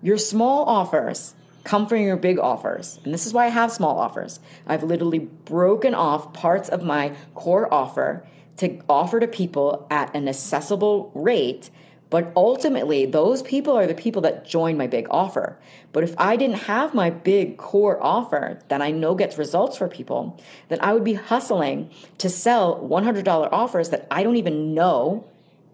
Your 0.00 0.16
small 0.16 0.64
offers 0.64 1.34
come 1.64 1.86
from 1.86 1.98
your 1.98 2.16
big 2.16 2.38
offers. 2.38 2.98
And 3.04 3.12
this 3.12 3.26
is 3.26 3.34
why 3.34 3.44
I 3.44 3.48
have 3.48 3.70
small 3.70 3.98
offers. 3.98 4.40
I've 4.66 4.84
literally 4.84 5.18
broken 5.18 5.94
off 5.94 6.32
parts 6.32 6.70
of 6.70 6.82
my 6.82 7.14
core 7.34 7.70
offer 7.70 8.26
to 8.56 8.80
offer 8.88 9.20
to 9.20 9.28
people 9.28 9.86
at 9.90 10.16
an 10.16 10.26
accessible 10.28 11.10
rate 11.14 11.68
but 12.08 12.32
ultimately, 12.36 13.04
those 13.06 13.42
people 13.42 13.76
are 13.76 13.86
the 13.86 13.94
people 13.94 14.22
that 14.22 14.46
join 14.46 14.76
my 14.76 14.86
big 14.86 15.08
offer. 15.10 15.58
But 15.92 16.04
if 16.04 16.14
I 16.18 16.36
didn't 16.36 16.60
have 16.60 16.94
my 16.94 17.10
big 17.10 17.56
core 17.56 18.02
offer 18.02 18.60
that 18.68 18.80
I 18.80 18.92
know 18.92 19.14
gets 19.14 19.38
results 19.38 19.76
for 19.76 19.88
people, 19.88 20.40
then 20.68 20.78
I 20.80 20.92
would 20.92 21.04
be 21.04 21.14
hustling 21.14 21.90
to 22.18 22.28
sell 22.28 22.80
$100 22.80 23.48
offers 23.50 23.90
that 23.90 24.06
I 24.10 24.22
don't 24.22 24.36
even 24.36 24.74
know 24.74 25.24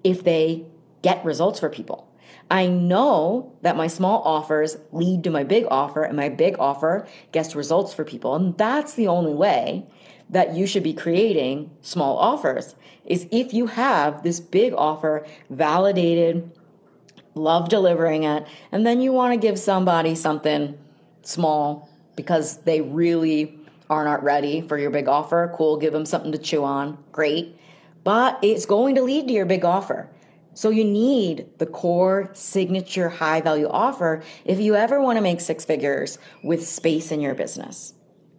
if 0.05 0.25
they 0.25 0.65
get 1.03 1.25
results 1.25 1.61
for 1.61 1.69
people. 1.69 2.09
I 2.51 2.67
know 2.67 3.53
that 3.63 3.77
my 3.77 3.87
small 3.87 4.23
offers 4.23 4.77
lead 4.91 5.25
to 5.25 5.31
my 5.31 5.45
big 5.45 5.67
offer, 5.71 6.03
and 6.03 6.17
my 6.17 6.29
big 6.29 6.57
offer 6.59 7.07
gets 7.33 7.55
results 7.55 7.93
for 7.95 8.05
people. 8.05 8.35
And 8.35 8.57
that's 8.57 8.95
the 8.95 9.09
only 9.09 9.35
way 9.35 9.87
that 10.31 10.55
you 10.55 10.67
should 10.67 10.83
be 10.83 10.93
creating 10.93 11.71
small 11.81 12.17
offers 12.19 12.75
is 13.05 13.27
if 13.31 13.53
you 13.53 13.67
have 13.67 14.23
this 14.23 14.41
big 14.41 14.73
offer 14.75 15.27
validated, 15.51 16.51
love 17.35 17.69
delivering 17.69 18.25
it, 18.25 18.47
and 18.71 18.87
then 18.87 19.01
you 19.01 19.13
want 19.13 19.33
to 19.33 19.39
give 19.39 19.59
somebody 19.59 20.15
something 20.15 20.79
small 21.23 21.89
because 22.17 22.59
they 22.59 22.81
really 22.81 23.59
are 23.91 24.05
not 24.05 24.23
ready 24.23 24.61
for 24.63 24.79
your 24.79 24.91
big 24.91 25.09
offer, 25.09 25.53
cool, 25.57 25.77
give 25.77 25.93
them 25.93 26.07
something 26.07 26.33
to 26.33 26.39
chew 26.39 26.65
on, 26.65 26.97
great. 27.13 27.57
But 28.05 28.39
it's 28.43 28.67
going 28.67 28.95
to 28.95 29.03
lead 29.03 29.29
to 29.29 29.35
your 29.35 29.47
big 29.47 29.65
offer. 29.65 30.09
So 30.55 30.71
you 30.71 30.85
need 30.85 31.47
the 31.59 31.67
core 31.67 32.31
signature 32.35 33.09
high 33.09 33.41
value 33.41 33.69
offer 33.69 34.23
if 34.45 34.61
you 34.61 34.75
ever 34.75 35.01
want 35.01 35.17
to 35.17 35.23
make 35.23 35.41
six 35.41 35.65
figures 35.65 36.19
with 36.43 36.67
space 36.67 37.11
in 37.11 37.21
your 37.21 37.35
business, 37.35 37.95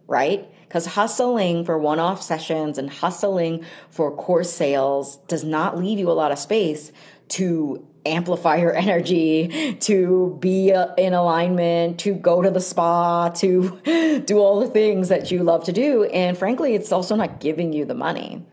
right? 0.06 0.48
Because 0.68 0.86
hustling 0.86 1.64
for 1.64 1.78
one 1.78 1.98
off 1.98 2.22
sessions 2.22 2.78
and 2.78 2.90
hustling 2.90 3.64
for 3.90 4.14
course 4.14 4.52
sales 4.52 5.16
does 5.28 5.44
not 5.44 5.78
leave 5.78 5.98
you 5.98 6.10
a 6.10 6.12
lot 6.12 6.32
of 6.32 6.38
space 6.38 6.92
to 7.28 7.86
amplify 8.06 8.56
your 8.56 8.74
energy, 8.76 9.76
to 9.80 10.36
be 10.40 10.72
uh, 10.72 10.94
in 10.96 11.14
alignment, 11.14 11.98
to 12.00 12.14
go 12.14 12.42
to 12.42 12.50
the 12.50 12.60
spa, 12.60 13.28
to 13.30 14.22
do 14.26 14.38
all 14.38 14.60
the 14.60 14.68
things 14.68 15.08
that 15.08 15.30
you 15.30 15.42
love 15.42 15.64
to 15.64 15.72
do. 15.72 16.04
And 16.04 16.36
frankly, 16.36 16.74
it's 16.74 16.92
also 16.92 17.16
not 17.16 17.40
giving 17.40 17.72
you 17.72 17.84
the 17.84 17.94
money. 17.94 18.44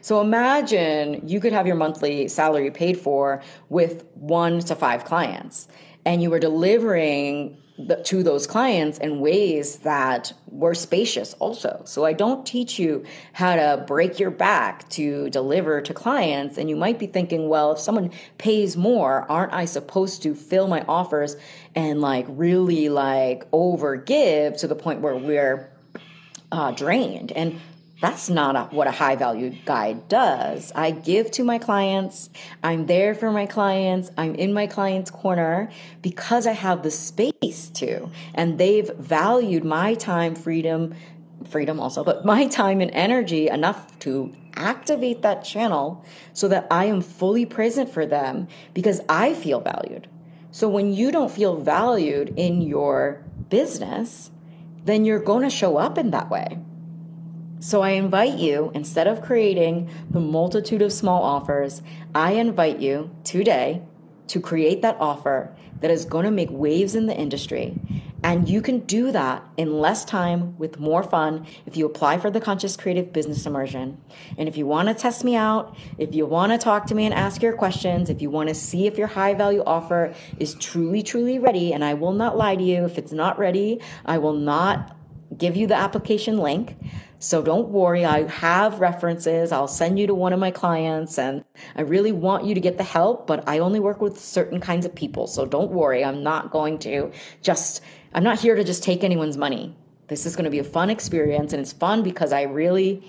So 0.00 0.20
imagine 0.20 1.26
you 1.26 1.40
could 1.40 1.52
have 1.52 1.66
your 1.66 1.74
monthly 1.74 2.28
salary 2.28 2.70
paid 2.70 2.96
for 2.96 3.42
with 3.70 4.06
one 4.14 4.60
to 4.60 4.76
five 4.76 5.04
clients, 5.04 5.66
and 6.06 6.22
you 6.22 6.30
were 6.30 6.38
delivering 6.38 7.60
the, 7.78 7.96
to 8.04 8.22
those 8.22 8.46
clients 8.46 8.96
in 8.98 9.20
ways 9.20 9.78
that 9.78 10.32
were 10.46 10.72
spacious 10.72 11.34
also. 11.34 11.82
So 11.84 12.06
I 12.06 12.14
don't 12.14 12.46
teach 12.46 12.78
you 12.78 13.04
how 13.34 13.56
to 13.56 13.84
break 13.86 14.18
your 14.18 14.30
back 14.30 14.88
to 14.90 15.28
deliver 15.28 15.82
to 15.82 15.92
clients. 15.92 16.56
And 16.56 16.70
you 16.70 16.76
might 16.76 16.98
be 16.98 17.06
thinking, 17.06 17.48
well, 17.48 17.72
if 17.72 17.78
someone 17.78 18.12
pays 18.38 18.76
more, 18.76 19.30
aren't 19.30 19.52
I 19.52 19.66
supposed 19.66 20.22
to 20.22 20.34
fill 20.34 20.68
my 20.68 20.82
offers 20.88 21.36
and 21.74 22.00
like 22.00 22.24
really 22.28 22.88
like 22.88 23.46
over 23.52 23.96
give 23.96 24.56
to 24.58 24.68
the 24.68 24.76
point 24.76 25.00
where 25.00 25.16
we're 25.16 25.70
uh, 26.50 26.70
drained? 26.70 27.32
And 27.32 27.60
that's 28.06 28.30
not 28.30 28.54
a, 28.54 28.62
what 28.66 28.86
a 28.86 28.92
high 28.92 29.16
value 29.16 29.52
guide 29.64 30.06
does. 30.06 30.70
I 30.76 30.92
give 30.92 31.28
to 31.32 31.42
my 31.42 31.58
clients. 31.58 32.30
I'm 32.62 32.86
there 32.86 33.16
for 33.16 33.32
my 33.32 33.46
clients. 33.46 34.12
I'm 34.16 34.36
in 34.36 34.52
my 34.52 34.68
client's 34.68 35.10
corner 35.10 35.72
because 36.02 36.46
I 36.46 36.52
have 36.52 36.84
the 36.84 36.90
space 36.92 37.68
to. 37.74 38.08
And 38.32 38.58
they've 38.58 38.88
valued 38.96 39.64
my 39.64 39.94
time, 39.94 40.36
freedom, 40.36 40.94
freedom 41.48 41.80
also, 41.80 42.04
but 42.04 42.24
my 42.24 42.46
time 42.46 42.80
and 42.80 42.92
energy 42.92 43.48
enough 43.48 43.98
to 44.00 44.32
activate 44.54 45.22
that 45.22 45.42
channel 45.42 46.04
so 46.32 46.46
that 46.46 46.68
I 46.70 46.84
am 46.84 47.00
fully 47.00 47.44
present 47.44 47.90
for 47.90 48.06
them 48.06 48.46
because 48.72 49.00
I 49.08 49.34
feel 49.34 49.60
valued. 49.60 50.06
So 50.52 50.68
when 50.68 50.94
you 50.94 51.10
don't 51.10 51.30
feel 51.30 51.56
valued 51.56 52.34
in 52.36 52.62
your 52.62 53.24
business, 53.48 54.30
then 54.84 55.04
you're 55.04 55.18
going 55.18 55.42
to 55.42 55.50
show 55.50 55.76
up 55.76 55.98
in 55.98 56.12
that 56.12 56.30
way. 56.30 56.60
So 57.58 57.82
I 57.82 57.90
invite 57.90 58.38
you, 58.38 58.70
instead 58.74 59.06
of 59.06 59.22
creating 59.22 59.88
the 60.10 60.20
multitude 60.20 60.82
of 60.82 60.92
small 60.92 61.22
offers, 61.22 61.82
I 62.14 62.32
invite 62.32 62.80
you 62.80 63.10
today 63.24 63.82
to 64.28 64.40
create 64.40 64.82
that 64.82 64.96
offer 65.00 65.56
that 65.80 65.90
is 65.90 66.04
going 66.04 66.24
to 66.24 66.30
make 66.30 66.50
waves 66.50 66.94
in 66.94 67.06
the 67.06 67.16
industry. 67.16 67.74
And 68.22 68.48
you 68.48 68.60
can 68.60 68.80
do 68.80 69.12
that 69.12 69.42
in 69.56 69.78
less 69.78 70.04
time 70.04 70.56
with 70.58 70.80
more 70.80 71.02
fun 71.02 71.46
if 71.64 71.76
you 71.76 71.86
apply 71.86 72.18
for 72.18 72.30
the 72.30 72.40
Conscious 72.40 72.76
Creative 72.76 73.12
Business 73.12 73.46
Immersion. 73.46 74.02
And 74.36 74.48
if 74.48 74.56
you 74.56 74.66
want 74.66 74.88
to 74.88 74.94
test 74.94 75.24
me 75.24 75.36
out, 75.36 75.76
if 75.96 76.14
you 76.14 76.26
want 76.26 76.52
to 76.52 76.58
talk 76.58 76.86
to 76.86 76.94
me 76.94 77.06
and 77.06 77.14
ask 77.14 77.40
your 77.40 77.52
questions, 77.52 78.10
if 78.10 78.20
you 78.20 78.28
want 78.28 78.48
to 78.48 78.54
see 78.54 78.86
if 78.86 78.98
your 78.98 79.06
high 79.06 79.34
value 79.34 79.62
offer 79.64 80.14
is 80.38 80.54
truly, 80.54 81.02
truly 81.02 81.38
ready, 81.38 81.72
and 81.72 81.84
I 81.84 81.94
will 81.94 82.12
not 82.12 82.36
lie 82.36 82.56
to 82.56 82.62
you, 82.62 82.84
if 82.84 82.98
it's 82.98 83.12
not 83.12 83.38
ready, 83.38 83.80
I 84.04 84.18
will 84.18 84.34
not 84.34 84.96
give 85.36 85.56
you 85.56 85.66
the 85.66 85.74
application 85.74 86.38
link. 86.38 86.76
So 87.26 87.42
don't 87.42 87.70
worry, 87.70 88.04
I 88.04 88.22
have 88.28 88.78
references. 88.78 89.50
I'll 89.50 89.66
send 89.66 89.98
you 89.98 90.06
to 90.06 90.14
one 90.14 90.32
of 90.32 90.38
my 90.38 90.52
clients 90.52 91.18
and 91.18 91.44
I 91.74 91.80
really 91.80 92.12
want 92.12 92.44
you 92.44 92.54
to 92.54 92.60
get 92.60 92.78
the 92.78 92.84
help, 92.84 93.26
but 93.26 93.42
I 93.48 93.58
only 93.58 93.80
work 93.80 94.00
with 94.00 94.16
certain 94.16 94.60
kinds 94.60 94.86
of 94.86 94.94
people. 94.94 95.26
So 95.26 95.44
don't 95.44 95.72
worry, 95.72 96.04
I'm 96.04 96.22
not 96.22 96.52
going 96.52 96.78
to 96.80 97.10
just, 97.42 97.82
I'm 98.14 98.22
not 98.22 98.38
here 98.38 98.54
to 98.54 98.62
just 98.62 98.84
take 98.84 99.02
anyone's 99.02 99.36
money. 99.36 99.74
This 100.06 100.24
is 100.24 100.36
going 100.36 100.44
to 100.44 100.52
be 100.52 100.60
a 100.60 100.64
fun 100.64 100.88
experience 100.88 101.52
and 101.52 101.60
it's 101.60 101.72
fun 101.72 102.04
because 102.04 102.32
I 102.32 102.42
really, 102.42 103.02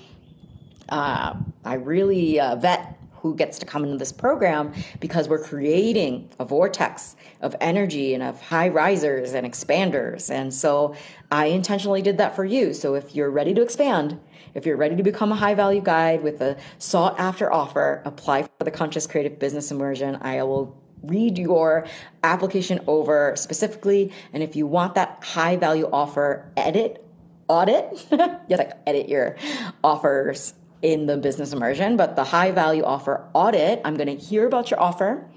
uh, 0.89 1.35
I 1.63 1.75
really 1.75 2.39
uh, 2.39 2.55
vet 2.55 2.96
who 3.27 3.35
gets 3.35 3.59
to 3.59 3.65
come 3.65 3.83
into 3.83 3.97
this 3.97 4.13
program 4.13 4.73
because 5.01 5.27
we're 5.27 5.43
creating 5.43 6.29
a 6.39 6.45
vortex 6.45 7.17
of 7.41 7.53
energy 7.59 8.13
and 8.13 8.23
of 8.23 8.41
high 8.41 8.69
risers 8.69 9.33
and 9.33 9.45
expanders. 9.45 10.29
And 10.29 10.53
so 10.53 10.95
I 11.29 11.47
intentionally 11.47 12.01
did 12.01 12.17
that 12.19 12.37
for 12.37 12.45
you. 12.45 12.73
So 12.73 12.95
if 12.95 13.13
you're 13.13 13.29
ready 13.29 13.53
to 13.53 13.61
expand, 13.61 14.17
if 14.53 14.65
you're 14.65 14.77
ready 14.77 14.95
to 14.95 15.03
become 15.03 15.33
a 15.33 15.35
high 15.35 15.55
value 15.55 15.81
guide 15.81 16.23
with 16.23 16.39
a 16.39 16.55
sought 16.77 17.19
after 17.19 17.51
offer, 17.51 18.01
apply 18.05 18.43
for 18.43 18.63
the 18.63 18.71
Conscious 18.71 19.05
Creative 19.05 19.37
Business 19.37 19.71
Immersion. 19.71 20.17
I 20.21 20.41
will 20.43 20.81
read 21.03 21.37
your 21.37 21.85
application 22.23 22.79
over 22.87 23.33
specifically. 23.35 24.13
And 24.31 24.41
if 24.41 24.55
you 24.55 24.65
want 24.65 24.95
that 24.95 25.21
high 25.21 25.57
value 25.57 25.89
offer 25.91 26.49
edit, 26.55 27.05
audit, 27.49 28.07
yes, 28.47 28.57
like 28.57 28.71
edit 28.87 29.09
your 29.09 29.35
offers 29.83 30.53
in 30.81 31.05
the 31.05 31.17
business 31.17 31.53
immersion, 31.53 31.97
but 31.97 32.15
the 32.15 32.23
high 32.23 32.51
value 32.51 32.83
offer 32.83 33.27
audit, 33.33 33.81
I'm 33.83 33.95
going 33.95 34.15
to 34.15 34.23
hear 34.23 34.45
about 34.45 34.69
your 34.69 34.79
offer 34.79 35.27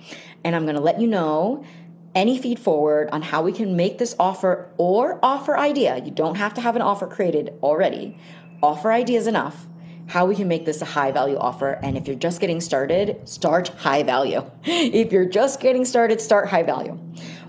and 0.44 0.54
I'm 0.54 0.64
going 0.64 0.74
to 0.74 0.82
let 0.82 1.00
you 1.00 1.06
know 1.06 1.64
any 2.14 2.38
feed 2.38 2.58
forward 2.58 3.08
on 3.10 3.22
how 3.22 3.42
we 3.42 3.52
can 3.52 3.76
make 3.76 3.98
this 3.98 4.14
offer 4.18 4.70
or 4.76 5.18
offer 5.22 5.56
idea. 5.56 5.98
You 6.04 6.10
don't 6.10 6.36
have 6.36 6.54
to 6.54 6.60
have 6.60 6.76
an 6.76 6.82
offer 6.82 7.06
created 7.06 7.54
already. 7.62 8.18
Offer 8.62 8.92
idea 8.92 9.18
is 9.18 9.26
enough. 9.26 9.66
How 10.10 10.26
we 10.26 10.34
can 10.34 10.48
make 10.48 10.64
this 10.64 10.82
a 10.82 10.84
high 10.84 11.12
value 11.12 11.36
offer. 11.36 11.78
And 11.84 11.96
if 11.96 12.08
you're 12.08 12.16
just 12.16 12.40
getting 12.40 12.60
started, 12.60 13.28
start 13.28 13.68
high 13.68 14.02
value. 14.02 14.42
If 14.64 15.12
you're 15.12 15.24
just 15.24 15.60
getting 15.60 15.84
started, 15.84 16.20
start 16.20 16.48
high 16.48 16.64
value. 16.64 16.98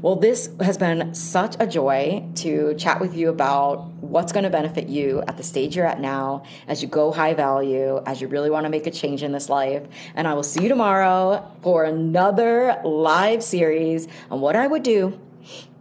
Well, 0.03 0.15
this 0.15 0.47
has 0.59 0.77
been 0.77 1.15
such 1.15 1.55
a 1.59 1.65
joy 1.65 2.23
to 2.35 2.75
chat 2.75 3.01
with 3.01 3.15
you 3.15 3.29
about 3.29 3.87
what's 3.93 4.31
going 4.31 4.43
to 4.43 4.51
benefit 4.51 4.87
you 4.87 5.23
at 5.27 5.37
the 5.37 5.43
stage 5.43 5.75
you're 5.75 5.87
at 5.87 5.99
now 5.99 6.43
as 6.67 6.83
you 6.83 6.87
go 6.87 7.11
high 7.11 7.33
value, 7.33 7.99
as 8.05 8.21
you 8.21 8.27
really 8.27 8.51
want 8.51 8.65
to 8.65 8.69
make 8.69 8.85
a 8.85 8.91
change 8.91 9.23
in 9.23 9.31
this 9.31 9.49
life. 9.49 9.81
And 10.13 10.27
I 10.27 10.35
will 10.35 10.43
see 10.43 10.61
you 10.61 10.69
tomorrow 10.69 11.43
for 11.63 11.85
another 11.85 12.79
live 12.85 13.41
series 13.41 14.07
on 14.29 14.39
what 14.39 14.55
I 14.55 14.67
would 14.67 14.83
do 14.83 15.19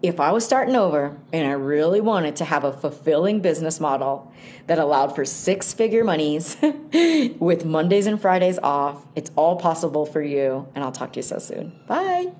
if 0.02 0.20
I 0.20 0.32
was 0.32 0.44
starting 0.44 0.76
over 0.76 1.16
and 1.32 1.46
I 1.46 1.52
really 1.52 2.00
wanted 2.00 2.36
to 2.36 2.44
have 2.44 2.64
a 2.64 2.72
fulfilling 2.72 3.40
business 3.40 3.80
model 3.80 4.32
that 4.66 4.78
allowed 4.78 5.14
for 5.14 5.24
six 5.24 5.72
figure 5.72 6.04
monies 6.04 6.56
with 7.38 7.64
Mondays 7.64 8.06
and 8.06 8.20
Fridays 8.20 8.58
off, 8.58 9.04
it's 9.14 9.30
all 9.36 9.56
possible 9.56 10.06
for 10.06 10.22
you. 10.22 10.66
And 10.74 10.84
I'll 10.84 10.92
talk 10.92 11.12
to 11.14 11.18
you 11.18 11.22
so 11.22 11.38
soon. 11.38 11.72
Bye. 11.86 12.32